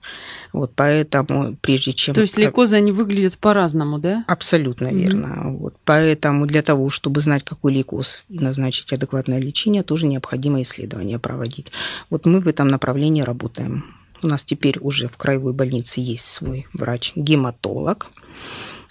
Вот 0.53 0.73
поэтому, 0.75 1.57
прежде 1.61 1.93
чем... 1.93 2.15
То 2.15 2.23
есть 2.23 2.37
лейкозы, 2.37 2.77
они 2.77 2.93
выглядят 2.93 3.39
по-разному, 3.39 3.99
да? 3.99 4.25
Абсолютно 4.27 4.89
mm-hmm. 4.89 4.99
верно. 4.99 5.53
Вот 5.59 5.75
поэтому 5.85 6.47
для 6.47 6.63
того, 6.63 6.91
чтобы 6.91 7.21
знать, 7.21 7.45
какой 7.45 7.73
лейкоз 7.75 8.25
и 8.29 8.39
назначить 8.39 8.93
адекватное 8.93 9.41
лечение, 9.41 9.83
тоже 9.83 10.07
необходимо 10.07 10.61
исследование 10.63 11.19
проводить. 11.19 11.73
Вот 12.11 12.27
мы 12.27 12.41
в 12.41 12.49
этом 12.49 12.69
направлении 12.69 13.23
работаем. 13.23 13.85
У 14.23 14.29
нас 14.29 14.45
теперь 14.45 14.79
уже 14.81 15.09
в 15.09 15.17
краевой 15.17 15.53
больнице 15.53 16.01
есть 16.01 16.27
свой 16.27 16.67
врач-гематолог. 16.73 18.09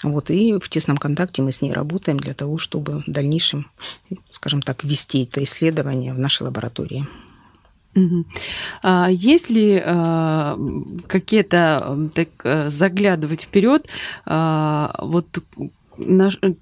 Вот, 0.04 0.32
и 0.32 0.54
в 0.54 0.68
тесном 0.70 0.98
контакте 0.98 1.42
мы 1.42 1.52
с 1.52 1.62
ней 1.62 1.74
работаем 1.74 2.20
для 2.20 2.34
того, 2.34 2.58
чтобы 2.58 3.00
в 3.00 3.06
дальнейшем, 3.08 3.68
скажем 4.32 4.62
так, 4.62 4.84
ввести 4.84 5.24
это 5.24 5.44
исследование 5.44 6.14
в 6.14 6.20
нашей 6.20 6.44
лаборатории. 6.44 7.08
А 8.84 9.10
есть 9.12 9.50
ли 9.50 9.82
а, 9.84 10.58
какие-то, 11.08 12.10
так 12.16 12.30
э, 12.44 12.70
заглядывать 12.70 13.42
вперед, 13.42 13.86
а, 14.26 14.96
вот 15.00 15.44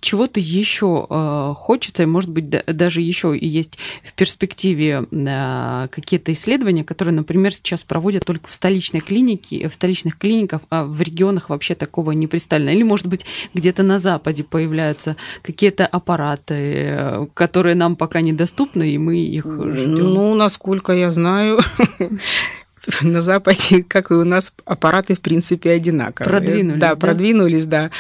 чего-то 0.01 0.39
еще 0.39 1.07
э, 1.09 1.53
хочется, 1.57 2.03
и, 2.03 2.05
может 2.05 2.29
быть, 2.29 2.49
даже 2.49 3.01
еще 3.01 3.37
и 3.37 3.47
есть 3.47 3.77
в 4.03 4.13
перспективе 4.13 5.05
э, 5.11 5.87
какие-то 5.89 6.31
исследования, 6.33 6.83
которые, 6.83 7.13
например, 7.15 7.53
сейчас 7.53 7.83
проводят 7.83 8.25
только 8.25 8.47
в 8.47 8.53
столичной 8.53 8.99
клинике, 8.99 9.67
в 9.67 9.73
столичных 9.73 10.17
клиниках, 10.17 10.61
а 10.69 10.85
в 10.85 11.01
регионах 11.01 11.49
вообще 11.49 11.75
такого 11.75 12.11
не 12.11 12.27
представлено. 12.27 12.71
Или, 12.71 12.83
может 12.83 13.07
быть, 13.07 13.25
где-то 13.53 13.83
на 13.83 13.99
Западе 13.99 14.43
появляются 14.43 15.15
какие-то 15.41 15.85
аппараты, 15.85 17.27
которые 17.33 17.75
нам 17.75 17.95
пока 17.95 18.21
недоступны, 18.21 18.91
и 18.91 18.97
мы 18.97 19.19
их 19.19 19.45
ждем. 19.45 20.13
Ну, 20.13 20.35
насколько 20.35 20.93
я 20.93 21.11
знаю, 21.11 21.59
на 23.01 23.21
Западе, 23.21 23.83
как 23.83 24.11
и 24.11 24.13
у 24.13 24.23
нас, 24.23 24.53
аппараты, 24.65 25.15
в 25.15 25.19
принципе, 25.19 25.71
одинаковые. 25.71 26.29
Продвинулись, 26.29 26.79
да? 26.79 26.89
Да, 26.89 26.95
продвинулись, 26.95 27.65
да. 27.65 27.91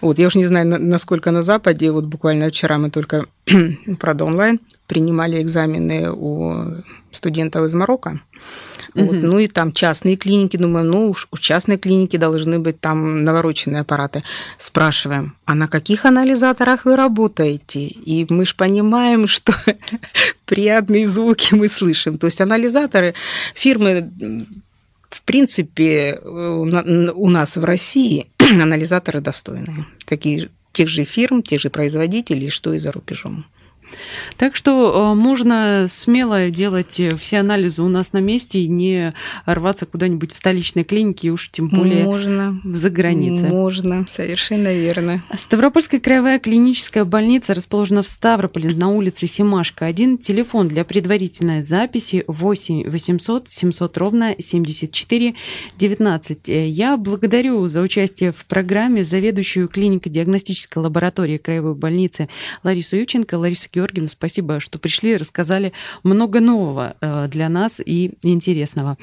Вот, 0.00 0.18
я 0.18 0.26
уж 0.26 0.34
не 0.34 0.46
знаю, 0.46 0.66
насколько 0.66 1.30
на 1.30 1.42
Западе, 1.42 1.90
вот 1.90 2.04
буквально 2.04 2.48
вчера 2.48 2.78
мы 2.78 2.90
только, 2.90 3.26
правда, 4.00 4.24
онлайн 4.24 4.60
принимали 4.86 5.40
экзамены 5.42 6.10
у 6.12 6.72
студентов 7.10 7.64
из 7.64 7.74
Марокко. 7.74 8.20
Вот. 8.94 9.16
Угу. 9.16 9.26
Ну 9.26 9.38
и 9.38 9.48
там 9.48 9.72
частные 9.72 10.16
клиники, 10.16 10.56
думаю, 10.56 10.84
ну 10.84 11.10
уж 11.10 11.28
у 11.30 11.36
частной 11.36 11.78
клиники 11.78 12.16
должны 12.16 12.58
быть 12.58 12.80
там 12.80 13.24
навороченные 13.24 13.80
аппараты. 13.80 14.22
Спрашиваем, 14.58 15.34
а 15.44 15.54
на 15.54 15.68
каких 15.68 16.04
анализаторах 16.04 16.84
вы 16.84 16.96
работаете? 16.96 17.86
И 17.86 18.26
мы 18.28 18.46
же 18.46 18.54
понимаем, 18.54 19.26
что 19.28 19.52
приятные 20.44 21.06
звуки 21.06 21.54
мы 21.54 21.68
слышим. 21.68 22.18
То 22.18 22.26
есть 22.26 22.40
анализаторы 22.40 23.14
фирмы 23.54 24.10
в 25.10 25.22
принципе, 25.22 26.18
у 26.24 27.30
нас 27.30 27.56
в 27.56 27.64
России 27.64 28.26
анализаторы 28.38 29.20
достойные. 29.20 29.86
Такие, 30.06 30.48
тех 30.72 30.88
же 30.88 31.04
фирм, 31.04 31.40
тех 31.40 31.60
же 31.60 31.70
производителей, 31.70 32.50
что 32.50 32.74
и 32.74 32.78
за 32.78 32.90
рубежом. 32.90 33.46
Так 34.36 34.56
что 34.56 35.12
э, 35.12 35.14
можно 35.14 35.86
смело 35.88 36.50
делать 36.50 36.98
э, 36.98 37.16
все 37.16 37.38
анализы 37.38 37.82
у 37.82 37.88
нас 37.88 38.12
на 38.12 38.18
месте 38.18 38.60
и 38.60 38.68
не 38.68 39.14
рваться 39.46 39.86
куда-нибудь 39.86 40.32
в 40.32 40.36
столичной 40.36 40.84
клинике, 40.84 41.30
уж 41.30 41.50
тем 41.50 41.68
более 41.68 42.04
можно, 42.04 42.60
за 42.64 42.90
границей. 42.90 43.48
Можно, 43.48 44.06
совершенно 44.08 44.72
верно. 44.72 45.22
Ставропольская 45.38 46.00
краевая 46.00 46.38
клиническая 46.38 47.04
больница 47.04 47.54
расположена 47.54 48.02
в 48.02 48.08
Ставрополе 48.08 48.74
на 48.74 48.88
улице 48.88 49.26
Семашка. 49.26 49.86
Один 49.86 50.18
телефон 50.18 50.68
для 50.68 50.84
предварительной 50.84 51.62
записи 51.62 52.24
8 52.26 52.88
800 52.90 53.50
700 53.50 53.98
ровно 53.98 54.34
74 54.38 55.34
19. 55.78 56.48
Я 56.48 56.96
благодарю 56.96 57.68
за 57.68 57.80
участие 57.80 58.32
в 58.32 58.44
программе 58.46 59.04
заведующую 59.04 59.68
клиникой 59.68 60.10
диагностической 60.10 60.82
лаборатории 60.82 61.36
краевой 61.36 61.74
больницы 61.74 62.28
Ларису 62.62 62.96
Юченко. 62.96 63.36
Лариса 63.44 63.68
Георгиевна, 63.72 63.83
спасибо, 64.08 64.60
что 64.60 64.78
пришли, 64.78 65.16
рассказали 65.16 65.72
много 66.02 66.40
нового 66.40 66.96
э, 67.00 67.28
для 67.28 67.48
нас 67.48 67.80
и 67.84 68.14
интересного. 68.22 68.96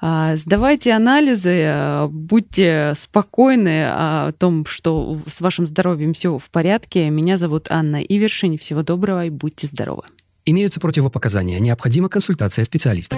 А, 0.00 0.36
сдавайте 0.36 0.92
анализы, 0.92 1.50
э, 1.50 2.06
будьте 2.08 2.94
спокойны 2.96 3.84
о 3.86 4.32
том, 4.32 4.66
что 4.66 5.18
с 5.26 5.40
вашим 5.40 5.66
здоровьем 5.66 6.14
все 6.14 6.38
в 6.38 6.50
порядке. 6.50 7.10
Меня 7.10 7.36
зовут 7.36 7.66
Анна 7.70 8.02
Ивершин. 8.02 8.58
Всего 8.58 8.82
доброго 8.82 9.26
и 9.26 9.30
будьте 9.30 9.66
здоровы. 9.66 10.02
Имеются 10.44 10.80
противопоказания. 10.80 11.58
Необходима 11.60 12.08
консультация 12.08 12.64
специалиста. 12.64 13.16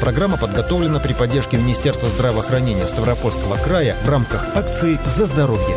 Программа 0.00 0.36
подготовлена 0.36 0.98
при 0.98 1.12
поддержке 1.12 1.56
Министерства 1.56 2.08
здравоохранения 2.08 2.86
Ставропольского 2.86 3.56
края 3.56 3.96
в 4.04 4.08
рамках 4.08 4.54
акции 4.54 4.98
«За 5.06 5.24
здоровье». 5.26 5.76